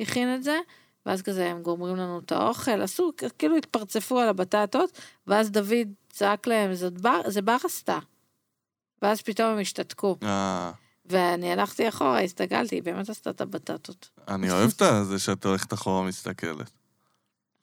[0.00, 0.58] הכין את זה,
[1.06, 6.46] ואז כזה הם גומרים לנו את האוכל, עשו, כאילו התפרצפו על הבטטות, ואז דוד צעק
[6.46, 7.98] להם, זאת בר, זה בר עשתה.
[9.02, 10.16] ואז פתאום הם השתתקו.
[10.22, 10.72] אה,
[11.06, 14.10] ואני הלכתי אחורה, הסתכלתי, היא באמת עשתה את הבטטות.
[14.28, 16.70] אני אוהב את זה שאת הולכת אחורה מסתכלת.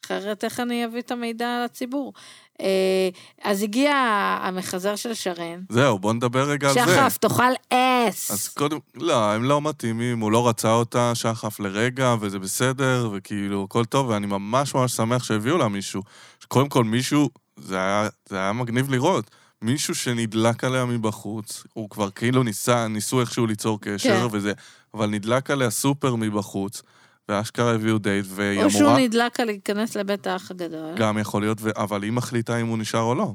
[0.05, 2.13] אחרת איך אני אביא את המידע לציבור?
[2.61, 3.09] אה,
[3.43, 3.93] אז הגיע
[4.41, 5.61] המחזר של שרן.
[5.69, 6.79] זהו, בוא נדבר רגע על זה.
[6.79, 8.31] שחף, תאכל אס.
[8.31, 13.63] אז קודם, לא, הם לא מתאימים, הוא לא רצה אותה, שחף לרגע, וזה בסדר, וכאילו,
[13.63, 16.01] הכל טוב, ואני ממש ממש שמח שהביאו לה מישהו.
[16.47, 19.29] קודם כל, מישהו, זה היה, זה היה מגניב לראות.
[19.61, 24.35] מישהו שנדלק עליה מבחוץ, הוא כבר כאילו ניסה, ניסו איכשהו ליצור קשר כן.
[24.35, 24.53] וזה,
[24.93, 26.81] אבל נדלק עליה סופר מבחוץ,
[27.29, 28.99] ואשכרה הביאו דייט, והיא או שהוא אמורה...
[28.99, 30.95] נדלק על להיכנס לבית האח הגדול.
[30.97, 31.69] גם יכול להיות, ו...
[31.75, 33.33] אבל היא מחליטה אם הוא נשאר או לא.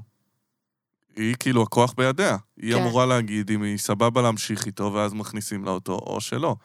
[1.17, 2.37] היא כאילו, הכוח בידיה.
[2.57, 2.81] היא כן.
[2.81, 6.57] אמורה להגיד אם היא סבבה להמשיך איתו, ואז מכניסים לה אותו, או שלא.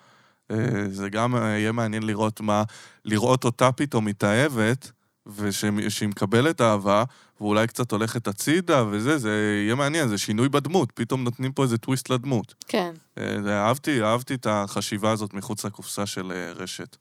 [0.52, 0.58] אה,
[0.92, 2.64] זה גם אה, יהיה מעניין לראות מה...
[3.06, 4.92] לראות אותה פתאום מתאהבת,
[5.36, 7.04] ושהיא מקבלת אהבה,
[7.42, 10.92] ואולי קצת הולכת הצידה, וזה, זה יהיה מעניין, זה שינוי בדמות.
[10.92, 12.54] פתאום נותנים פה איזה טוויסט לדמות.
[12.68, 16.98] כן, אה, אהבתי, אהבתי את החשיבה הזאת מחוץ לקופסה של רשת.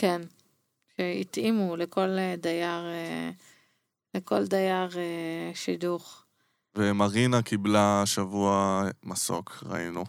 [0.00, 0.20] כן.
[0.96, 3.30] שהתאימו לכל אה, דייר, אה,
[4.14, 6.24] לכל דייר אה, שידוך.
[6.74, 10.04] ומרינה קיבלה השבוע מסוק, ראינו.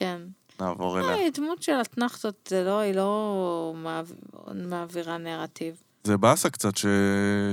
[0.00, 0.20] כן.
[0.60, 1.16] נעבור אליה.
[1.16, 4.12] אה, דמות של אתנחתות, זה לא, היא לא מעב-
[4.54, 5.82] מעבירה נרטיב.
[6.04, 6.86] זה באסה קצת ש...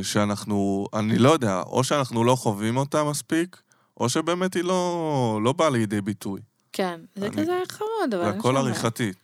[0.03, 3.61] שאנחנו, אני לא יודע, או שאנחנו לא חווים אותה מספיק,
[3.99, 4.99] או שבאמת היא לא,
[5.43, 6.41] לא באה לידי ביטוי.
[6.73, 8.23] כן, זה אני- כזה חמוד, אבל...
[8.23, 9.17] והכל שם- עריכתית.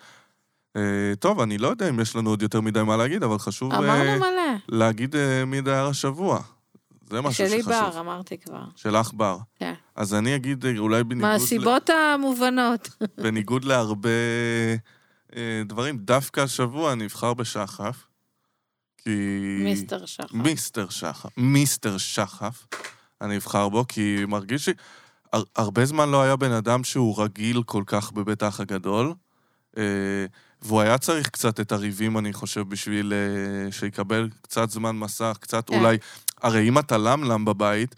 [0.79, 3.71] אה, טוב, אני לא יודע אם יש לנו עוד יותר מדי מה להגיד, אבל חשוב
[3.73, 4.55] אה, אמרנו מלא.
[4.67, 6.39] להגיד אה, מי דייר השבוע.
[7.09, 7.73] זה משהו שלי שחשוב.
[7.73, 8.63] בר, אמרתי כבר.
[8.75, 9.37] שלך בר.
[9.55, 9.73] כן.
[9.95, 11.33] אז אני אגיד אולי בניגוד, ל...
[11.33, 12.89] מהסיבות המובנות.
[13.23, 14.09] בניגוד להרבה
[15.65, 18.05] דברים, דווקא השבוע אני אבחר בשחף.
[18.97, 19.09] כי...
[19.63, 20.25] מיסטר שחר.
[20.33, 21.29] מיסטר שחף.
[21.37, 22.65] מיסטר שחף.
[23.21, 24.73] אני אבחר בו, כי מרגיש לי...
[25.33, 29.13] הר- הרבה זמן לא היה בן אדם שהוא רגיל כל כך בבית האח הגדול,
[29.77, 29.83] אה,
[30.61, 35.69] והוא היה צריך קצת את הריבים, אני חושב, בשביל אה, שיקבל קצת זמן מסך, קצת
[35.69, 35.79] כן.
[35.79, 35.97] אולי...
[36.41, 37.95] הרי אם אתה למלם בבית,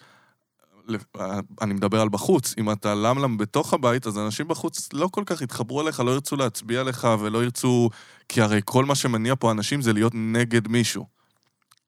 [0.88, 1.16] לפ-
[1.62, 5.42] אני מדבר על בחוץ, אם אתה למלם בתוך הבית, אז אנשים בחוץ לא כל כך
[5.42, 7.90] יתחברו אליך, לא ירצו להצביע לך ולא ירצו...
[8.30, 11.06] כי הרי כל מה שמניע פה אנשים זה להיות נגד מישהו.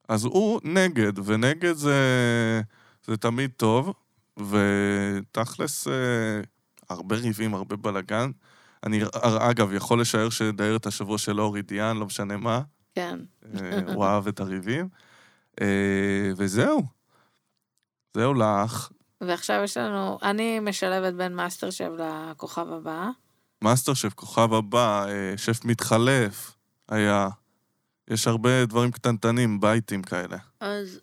[0.09, 1.97] אז הוא נגד, ונגד זה,
[3.07, 3.93] זה תמיד טוב,
[4.37, 5.93] ותכלס, אה,
[6.89, 8.31] הרבה ריבים, הרבה בלאגן.
[8.85, 12.61] אני, אגב, יכול לשער שדיירת השבוע של אורי דיאן, לא משנה מה,
[12.95, 13.19] כן.
[13.55, 14.89] אה, הוא אהב את הריבים.
[15.61, 16.83] אה, וזהו.
[18.13, 18.89] זהו לך.
[19.21, 23.09] ועכשיו יש לנו, אני משלבת בין מאסטר שף לכוכב הבא.
[23.61, 26.55] מאסטר שף, כוכב הבא, אה, שף מתחלף,
[26.89, 27.29] היה.
[28.07, 30.37] יש הרבה דברים קטנטנים, בייטים כאלה.
[30.59, 30.99] אז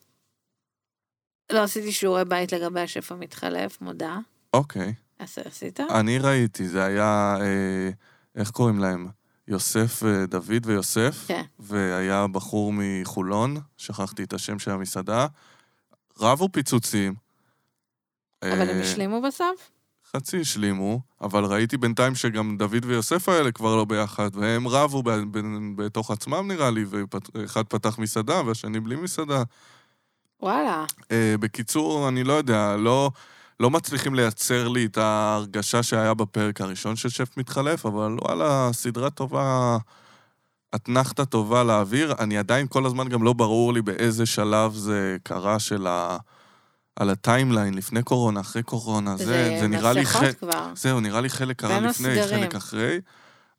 [1.52, 4.18] לא עשיתי שיעורי בית לגבי השף המתחלף, מודה.
[4.54, 4.94] אוקיי.
[5.20, 5.80] אז עשית?
[5.80, 7.90] אני ראיתי, זה היה, אה,
[8.34, 9.08] איך קוראים להם?
[9.48, 11.42] יוסף, אה, דוד ויוסף, כן.
[11.58, 15.26] והיה בחור מחולון, שכחתי את השם של המסעדה,
[16.20, 17.14] רבו פיצוצים.
[18.42, 19.70] אבל הם אה, השלימו בסוף?
[20.16, 25.10] חצי השלימו, אבל ראיתי בינתיים שגם דוד ויוסף האלה כבר לא ביחד, והם רבו ב-
[25.10, 26.84] ב- בתוך עצמם נראה לי,
[27.34, 29.42] ואחד פתח מסעדה והשני בלי מסעדה.
[30.42, 30.84] וואלה.
[31.10, 33.10] אה, בקיצור, אני לא יודע, לא,
[33.60, 39.10] לא מצליחים לייצר לי את ההרגשה שהיה בפרק הראשון של שף מתחלף, אבל וואלה, סדרה
[39.10, 39.76] טובה,
[40.74, 42.14] אתנחתה טובה לאוויר.
[42.18, 46.16] אני עדיין כל הזמן גם לא ברור לי באיזה שלב זה קרה של ה...
[46.96, 50.02] על הטיימליין, לפני קורונה, אחרי קורונה, זה, זה, זה נראה לי...
[50.02, 50.38] מסכות ח...
[50.38, 50.72] כבר.
[50.74, 52.40] זהו, נראה לי חלק קרה לפני, הסגרים.
[52.40, 53.00] חלק אחרי,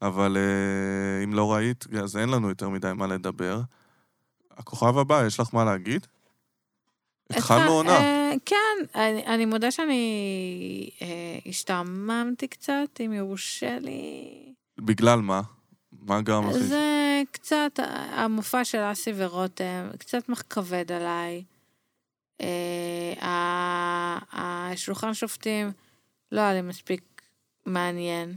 [0.01, 3.61] אבל אה, אם לא ראית, אז אין לנו יותר מדי מה לדבר.
[4.57, 6.07] הכוכב הבא, יש לך מה להגיד?
[7.37, 7.97] התחלנו התחל- עונה.
[7.99, 8.55] אה, כן,
[8.95, 9.99] אני, אני מודה שאני
[11.01, 11.07] אה,
[11.45, 14.23] השתעממתי קצת, אם יורשה לי.
[14.77, 15.41] בגלל מה?
[16.01, 16.55] מה גרם לך?
[16.57, 17.79] זה קצת,
[18.11, 21.43] המופע של אסי ורותם, קצת כבד עליי.
[22.41, 25.71] אה, השולחן שופטים
[26.31, 27.21] לא היה לי מספיק
[27.65, 28.35] מעניין.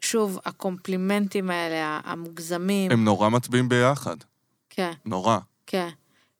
[0.00, 2.90] שוב, הקומפלימנטים האלה, המוגזמים.
[2.90, 4.16] הם נורא מצביעים ביחד.
[4.70, 5.38] כן, נורא.
[5.66, 5.88] כן.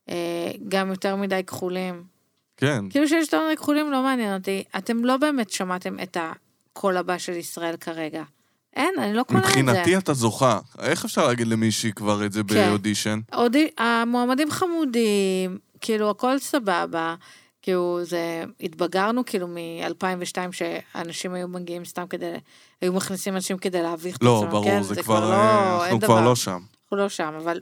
[0.09, 2.03] אה, גם יותר מדי כחולים.
[2.57, 2.89] כן.
[2.91, 4.65] כאילו שיש יותר מדי כחולים לא מעניין אותי.
[4.79, 8.23] אתם לא באמת שמעתם את הקול הבא של ישראל כרגע.
[8.77, 9.51] אין, אני לא קונה את זה.
[9.51, 10.59] מבחינתי אתה זוכה.
[10.79, 12.69] איך אפשר להגיד למישהי כבר את זה כן.
[12.69, 13.21] באודישן?
[13.33, 17.15] אודי, המועמדים חמודים, כאילו הכל סבבה.
[17.63, 22.33] כאילו זה, התבגרנו כאילו מ-2002 שאנשים היו מגיעים סתם כדי,
[22.81, 24.83] היו מכניסים אנשים כדי להביך את לא, עצמם, ברור, כן?
[24.83, 25.21] זה כבר...
[25.21, 26.25] לא, אה, אין אנחנו כבר דבר.
[26.25, 26.61] לא שם.
[26.83, 27.61] אנחנו לא שם, אבל...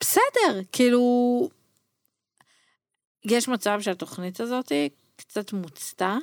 [0.00, 1.48] בסדר, כאילו...
[3.24, 4.72] יש מצב שהתוכנית הזאת
[5.16, 6.16] קצת מוצתה.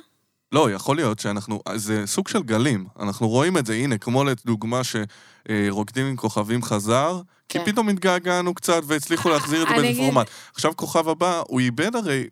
[0.52, 1.60] לא, יכול להיות שאנחנו...
[1.74, 2.86] זה סוג של גלים.
[3.00, 7.64] אנחנו רואים את זה, הנה, כמו לדוגמה שרוקדים עם כוכבים חזר, כי כן.
[7.64, 10.26] פתאום התגעגענו קצת והצליחו להחזיר את זה באיזה פורמט.
[10.54, 12.26] עכשיו כוכב הבא, הוא איבד הרי...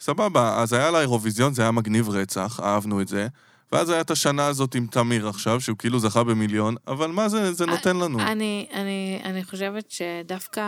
[0.00, 3.26] סבבה, אז היה לאירוויזיון, זה היה מגניב רצח, אהבנו את זה.
[3.74, 7.52] ואז היה את השנה הזאת עם תמיר עכשיו, שהוא כאילו זכה במיליון, אבל מה זה,
[7.52, 8.20] זה נותן לנו?
[8.20, 10.60] אני, אני, אני חושבת שדווקא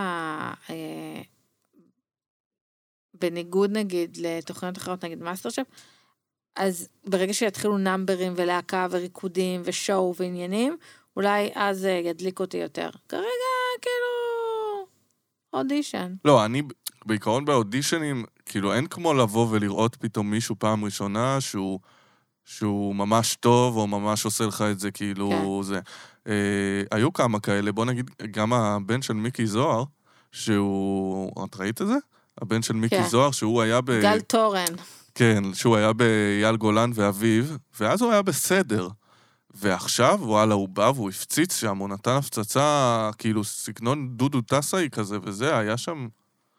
[0.71, 1.23] אה,
[3.15, 5.67] בניגוד נגיד לתוכניות אחרות, נגיד מאסטר שף,
[6.57, 10.77] אז ברגע שיתחילו נאמברים ולהקה וריקודים ו show ועניינים,
[11.17, 12.91] אולי אז אה, ידליק אותי יותר.
[13.09, 13.23] כרגע,
[13.83, 14.87] כאילו,
[15.53, 16.15] אודישן.
[16.25, 16.63] לא, אני
[17.05, 21.81] בעיקרון באודישנים, כאילו אין כמו לבוא ולראות פתאום מישהו פעם ראשונה שהוא,
[22.47, 25.63] שהוא ממש טוב, או ממש עושה לך את זה כאילו כן.
[25.63, 25.81] זה.
[26.27, 29.85] אה, היו כמה כאלה, בוא נגיד, גם הבן של מיקי זוהר,
[30.33, 31.45] שהוא...
[31.45, 31.97] את ראית את זה?
[32.41, 33.09] הבן של מיקי כן.
[33.09, 34.01] זוהר, שהוא היה ב...
[34.01, 34.75] גל תורן.
[35.15, 37.45] כן, שהוא היה באייל גולן ואביו,
[37.81, 38.89] ואז הוא היה בסדר.
[39.55, 45.19] ועכשיו, וואלה, הוא בא והוא הפציץ שם, הוא נתן הפצצה, כאילו, סגנון דודו טסאי כזה,
[45.23, 46.09] וזה, היה שם...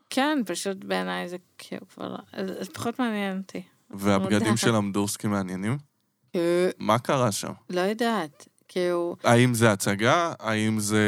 [0.10, 3.64] כן, פשוט בעיניי זה כאילו כבר אז פחות מעניין אותי.
[3.90, 4.58] והבגדים.
[4.58, 5.78] של אמדורסקי מעניינים?
[6.36, 7.52] אה, מה קרה שם?
[7.70, 8.48] לא יודעת.
[8.68, 10.34] כאילו, האם זה הצגה?
[10.40, 11.06] האם זה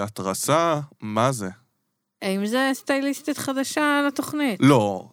[0.00, 0.80] התרסה?
[1.00, 1.48] מה זה?
[2.22, 4.60] האם זה סטייליסטית חדשה לתוכנית?
[4.62, 5.08] לא,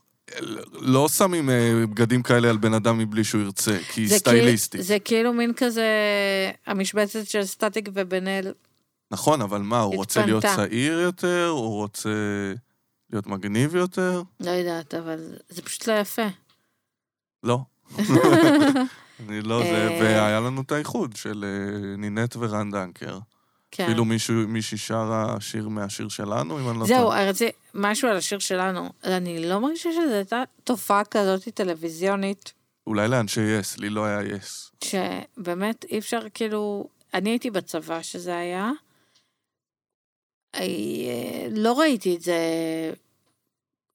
[0.72, 4.72] לא שמים אה, בגדים כאלה על בן אדם מבלי שהוא ירצה, כי היא זה סטייליסטית.
[4.72, 5.86] כאילו, זה כאילו מין כזה,
[6.66, 8.54] המשבצת של סטטיק ובן אל.
[9.12, 10.46] נכון, אבל מה, הוא רוצה להיות.
[10.46, 11.48] צעיר יותר?
[11.48, 12.10] הוא רוצה
[13.12, 14.22] להיות מגניב יותר?
[14.40, 16.28] לא יודעת, אבל זה פשוט לא יפה.
[17.44, 17.60] לא.
[19.28, 20.00] אני לא זה, אה.
[20.02, 23.20] והיה לנו את האיחוד של אה, נינט ורן דנקר.
[23.72, 23.84] כן.
[23.84, 24.06] אפילו
[24.48, 27.30] מישהי שרה שיר מהשיר שלנו, אם אני לא זהו, טועה.
[27.30, 28.90] רציתי משהו על השיר שלנו.
[29.04, 32.54] אני לא מרגישה שזו הייתה תופעה כזאת טלוויזיונית,
[32.88, 34.72] אולי לאנשי יס, לי לא היה יס.
[34.84, 38.72] שבאמת אי אפשר, כאילו, אני הייתי בצבא שזה היה.
[40.56, 42.38] אה, לא ראיתי את זה,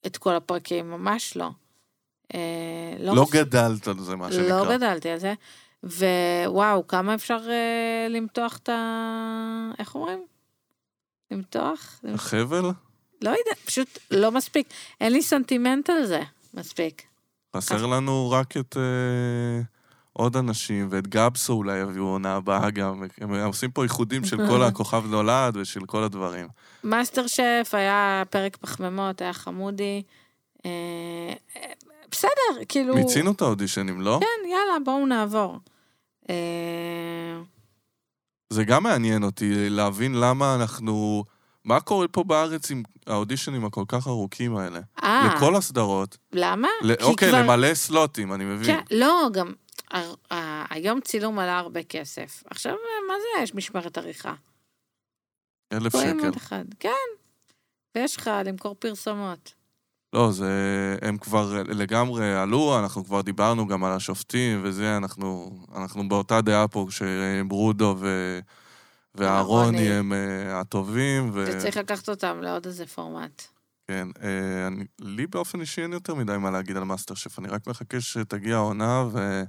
[0.07, 1.51] את כל הפרקים, ממש לא.
[2.35, 2.39] אה,
[3.01, 4.49] לא מס- גדלת על זה, מה שנקרא.
[4.65, 5.35] לא גדלתי על זה.
[5.85, 8.77] ווואו, כמה אפשר אה, למתוח את ה...
[9.79, 10.25] איך אומרים?
[11.31, 12.01] למתוח?
[12.05, 12.63] למ- החבל?
[13.23, 14.69] לא יודע, פשוט לא מספיק.
[15.01, 16.21] אין לי סנטימנט על זה
[16.55, 17.03] מספיק.
[17.57, 19.63] חסר לנו רק את אה,
[20.13, 23.03] עוד אנשים, ואת גבסו אולי יביאו עונה הבאה גם.
[23.21, 26.49] הם עושים פה איחודים של כל הכוכב נולד ושל כל הדברים.
[26.85, 30.03] מאסטר שף היה פרק פחמימות, היה חמודי.
[30.67, 30.71] אה,
[32.13, 32.95] בסדר, כאילו...
[32.95, 34.21] מיצינו את האודישנים, לא?
[34.21, 35.59] כן, יאללה, בואו נעבור.
[36.31, 37.41] אה,
[38.51, 41.25] זה גם מעניין אותי להבין למה אנחנו...
[41.65, 44.81] מה קורה פה בארץ עם האודישנים הכל כך ארוכים האלה?
[45.03, 46.17] אה, לכל הסדרות.
[46.33, 46.69] למה?
[46.83, 48.67] ל- אוקיי, כבר- למלא סלוטים, אני מבין.
[48.77, 49.53] כן, לא, גם...
[50.71, 52.43] היום צילום עלה הרבה כסף.
[52.51, 52.73] עכשיו,
[53.09, 54.35] מה זה יש משמרת עריכה?
[55.73, 56.31] אלף שקל.
[56.81, 56.91] כן.
[57.95, 59.55] ויש לך למכור פרסומות.
[60.13, 60.51] לא, זה...
[61.03, 66.69] הם כבר לגמרי עלו, אנחנו כבר דיברנו גם על השופטים וזה, אנחנו, אנחנו באותה דעה
[66.69, 68.39] פה, שברודו ו...
[69.15, 69.93] ואהרוני אהרוני.
[69.93, 71.45] הם אה, הטובים, ו...
[71.49, 73.43] וצריך לקחת אותם לעוד איזה פורמט.
[73.89, 77.49] כן, אה, אני, לי באופן אישי אין יותר מדי מה להגיד על מאסטר שף, אני
[77.49, 79.43] רק מחכה שתגיע העונה ו...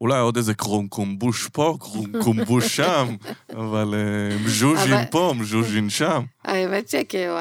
[0.00, 3.16] אולי עוד איזה קרומקומבוש פה, קרומקומבוש שם,
[3.60, 6.22] אבל אה, מז'וז'ין פה, מז'וז'ין שם.
[6.44, 7.34] האמת שכאילו,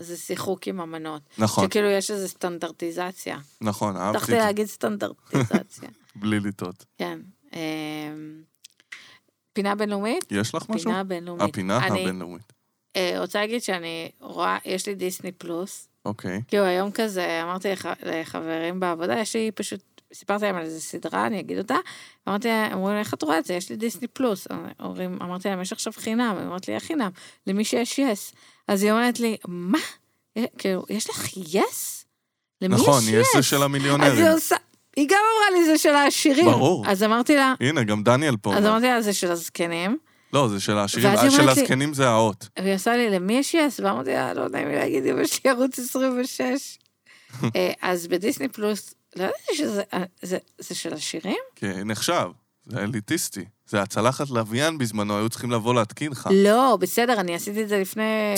[0.00, 1.22] זה שיחוק עם אמנות.
[1.38, 3.38] נכון, שכאילו יש איזו סטנדרטיזציה.
[3.60, 5.88] נכון, אהבתי זה, להגיד סטנדרטיזציה.
[6.16, 6.84] בלי לטעות.
[6.98, 7.18] כן.
[7.52, 7.58] אמ,
[9.52, 10.24] פינה בינלאומית?
[10.30, 10.90] יש לך משהו?
[10.90, 11.48] פינה בינלאומית.
[11.48, 12.52] הפינה אני הבינלאומית.
[12.96, 15.88] אה, רוצה להגיד שאני רואה, יש לי דיסני פלוס.
[16.04, 16.42] אוקיי.
[16.48, 19.80] כאילו היום כזה, אמרתי לח- לחברים בעבודה, יש לי פשוט,
[20.12, 21.74] סיפרתי להם על איזה סדרה, אני אגיד אותה,
[22.28, 23.54] אמרתי להם, אמרו לי, איך את רואה את זה?
[23.54, 24.46] יש לי דיסני פלוס.
[24.80, 27.10] אומרים, אמרתי להם, יש עכשיו חינם, אומרת לי, איך חינם?
[27.46, 28.32] למי שיש יס.
[28.68, 29.78] אז היא אומרת לי, מה?
[30.58, 32.04] כאילו, יש לך יס?
[32.62, 33.44] למי נכון, יש יש זה יס?
[33.46, 34.26] של אז היא המיליונרים.
[34.26, 34.56] עושה,
[34.96, 36.44] היא גם אמרה לי, זה של העשירים.
[36.44, 36.84] ברור.
[36.88, 38.56] אז אמרתי לה, הנה, גם דניאל פה.
[38.56, 38.64] אז.
[38.66, 39.98] אמרתי לה, זה של הזקנים.
[40.32, 41.16] לא, זה של העשירים.
[41.18, 42.48] היא של הזקנים זה האות.
[42.58, 43.80] והיא עושה לי, למי יש יס?
[43.80, 46.40] ואמרתי לה, לא נעים לי להגיד, אם יש לי ערוץ 26.
[47.56, 51.36] אה, אז בדיסני פלוס, לא ידעתי שזה אה, זה- זה של עשירים?
[51.56, 52.28] כן, נחשב.
[52.66, 53.44] זה אליטיסטי.
[53.68, 56.28] זה הצלחת לוויין בזמנו, היו צריכים לבוא להתקין לך.
[56.32, 58.34] לא, בסדר, אני עשיתי את זה לפני...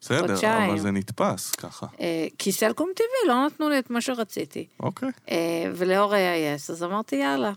[0.00, 0.70] בסדר, חודשיים.
[0.70, 1.86] אבל זה נתפס ככה.
[2.00, 4.66] אה, כי סלקום TV לא נתנו לי את מה שרציתי.
[4.80, 5.08] אוקיי.
[5.30, 7.52] אה, ולאור היה יס, אז אמרתי, יאללה.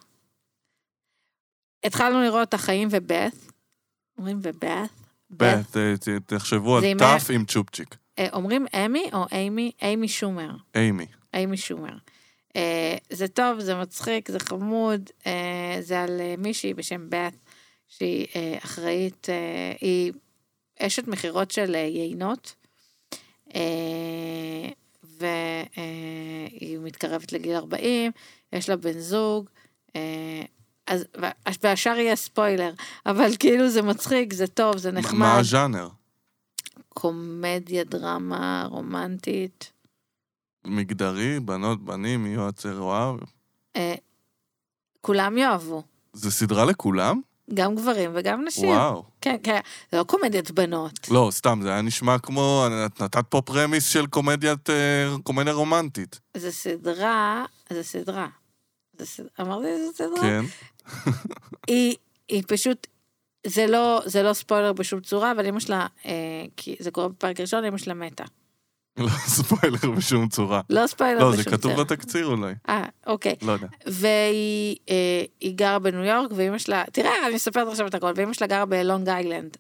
[1.83, 3.51] התחלנו לראות החיים ובeth.
[4.17, 5.07] אומרים ובeth?
[5.29, 5.93] בית, אה,
[6.25, 7.95] תחשבו על תף עם צ'ופצ'יק.
[8.19, 9.71] אה, אומרים אמי או אימי?
[9.81, 10.51] אימי שומר.
[10.75, 11.05] אימי.
[11.33, 11.97] אימי שומר.
[12.57, 17.33] אה, זה טוב, זה מצחיק, זה חמוד, אה, זה על אה, מישהי בשם בת,
[17.87, 19.35] שהיא אה, אחראית, אה,
[19.81, 20.11] היא
[20.79, 22.55] אשת מכירות של אה, יינות,
[23.55, 24.69] אה,
[25.03, 28.11] והיא מתקרבת לגיל 40,
[28.53, 29.49] יש לה בן זוג,
[29.95, 30.41] אה,
[30.87, 31.31] אז, וה-
[31.63, 32.73] והשאר יהיה ספוילר,
[33.05, 35.19] אבל כאילו זה מצחיק, זה טוב, זה נחמד.
[35.19, 35.89] מה הז'אנר?
[36.89, 39.71] קומדיה, דרמה, רומנטית.
[40.69, 43.13] מגדרי, בנות, בנים, יהיו יועצי רואה.
[43.75, 43.95] אה,
[45.01, 47.21] כולם יאהבו, זה סדרה לכולם?
[47.53, 48.69] גם גברים וגם נשים.
[48.69, 49.03] וואו.
[49.21, 49.59] כן, כן,
[49.91, 51.09] זה לא קומדיית בנות.
[51.11, 52.67] לא, סתם, זה היה נשמע כמו...
[52.85, 54.69] את נתת פה פרמיס של קומדיית...
[54.69, 56.19] אה, קומדיה רומנטית.
[56.37, 58.27] זה סדרה, זה סדרה.
[58.99, 60.21] זה סדרה, אמרתי זה סדרה?
[60.21, 60.45] כן.
[61.67, 61.95] היא,
[62.27, 62.87] היא פשוט,
[63.47, 66.11] זה לא, זה לא ספוילר בשום צורה, אבל אמא שלה, אה,
[66.57, 68.23] כי זה קורה בפרק ראשון, אמא שלה מתה.
[68.97, 70.61] לא ספוילר בשום צורה.
[70.69, 71.57] לא ספוילר לא, בשום זה צורה.
[71.57, 72.53] כתוב בתקציר אולי.
[72.69, 73.35] אה, אוקיי.
[73.41, 73.67] לא יודע.
[73.85, 78.47] והיא אה, גרה בניו יורק, ואימא שלה, תראה, אני מספרת עכשיו את הכל, ואימא שלה
[78.47, 79.57] גרה בלונג איילנד.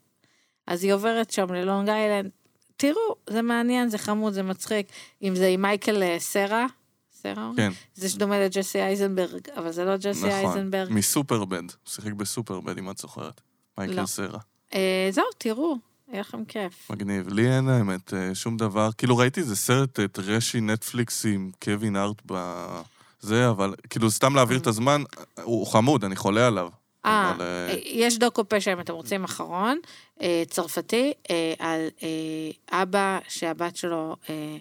[0.67, 2.29] אז היא עוברת שם ללונג איילנד.
[2.77, 4.87] תראו, זה מעניין, זה חמוד, זה מצחיק.
[5.23, 6.65] אם זה עם מייקל אה, סרה,
[7.11, 7.51] סרה?
[7.55, 10.29] כן, זה שדומה לג'סי אייזנברג, אבל זה לא ג'סי נכון.
[10.29, 10.91] אייזנברג.
[10.91, 11.61] מ Superbad.
[11.61, 13.41] הוא שיחק ב Superbad, אם את זוכרת.
[13.77, 14.05] מייקל לא.
[14.05, 14.39] סרה.
[14.73, 15.75] אה, זהו, תראו,
[16.11, 16.91] היה לכם כיף.
[16.91, 17.27] מגניב.
[17.27, 18.89] לי אין האמת אה, שום דבר.
[18.97, 24.57] כאילו ראיתי איזה סרט אה, טרשי נטפליקס עם קווין הארט בזה, אבל כאילו סתם להעביר
[24.57, 25.03] את הזמן,
[25.43, 26.69] הוא חמוד, אני חולה עליו.
[27.05, 29.79] אה, אבל, אה, אה, יש דוקו פשע, אם אתם רוצים, אחרון,
[30.21, 34.57] אה, צרפתי, אה, על אה, אבא שהבת שלו אה,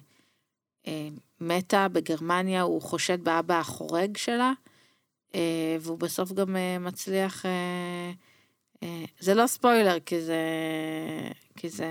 [0.86, 1.09] אה,
[1.40, 4.53] מתה בגרמניה, הוא חושד באבא החורג שלה,
[5.34, 7.44] אה, והוא בסוף גם אה, מצליח...
[8.83, 10.37] אה, זה לא ספוילר, כי זה...
[11.57, 11.89] כי זה...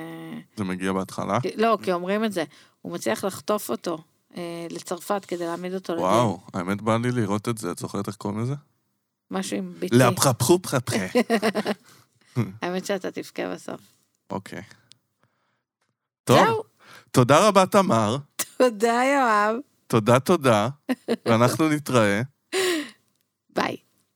[0.55, 1.41] זה מגיע בהתחלה.
[1.41, 2.43] כי- לא, כי אומרים את זה.
[2.81, 3.97] הוא מצליח לחטוף אותו
[4.37, 6.05] אה, לצרפת כדי להעמיד אותו לדין.
[6.05, 8.53] וואו, האמת בא לי לראות את זה, את זוכרת איך קוראים לזה?
[9.31, 9.95] משהו עם ביטי.
[9.97, 11.19] לאפרפחו פרפחה.
[12.61, 13.81] האמת שאתה תבכה בסוף.
[14.29, 14.61] אוקיי.
[16.23, 16.63] טוב, זהו,
[17.11, 18.17] תודה רבה, תמר.
[18.57, 19.55] תודה יואב.
[19.87, 20.69] תודה, תודה.
[21.25, 22.21] ואנחנו נתראה.
[23.55, 23.75] ביי.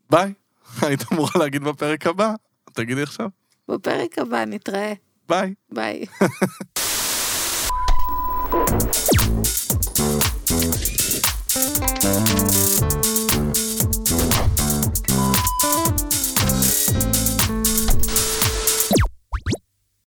[0.09, 0.33] ביי.
[0.81, 2.33] היית אמורה להגיד בפרק הבא.
[2.73, 3.27] תגידי עכשיו.
[3.67, 4.93] בפרק הבא נתראה.
[5.29, 5.53] ביי.
[5.71, 6.05] ביי.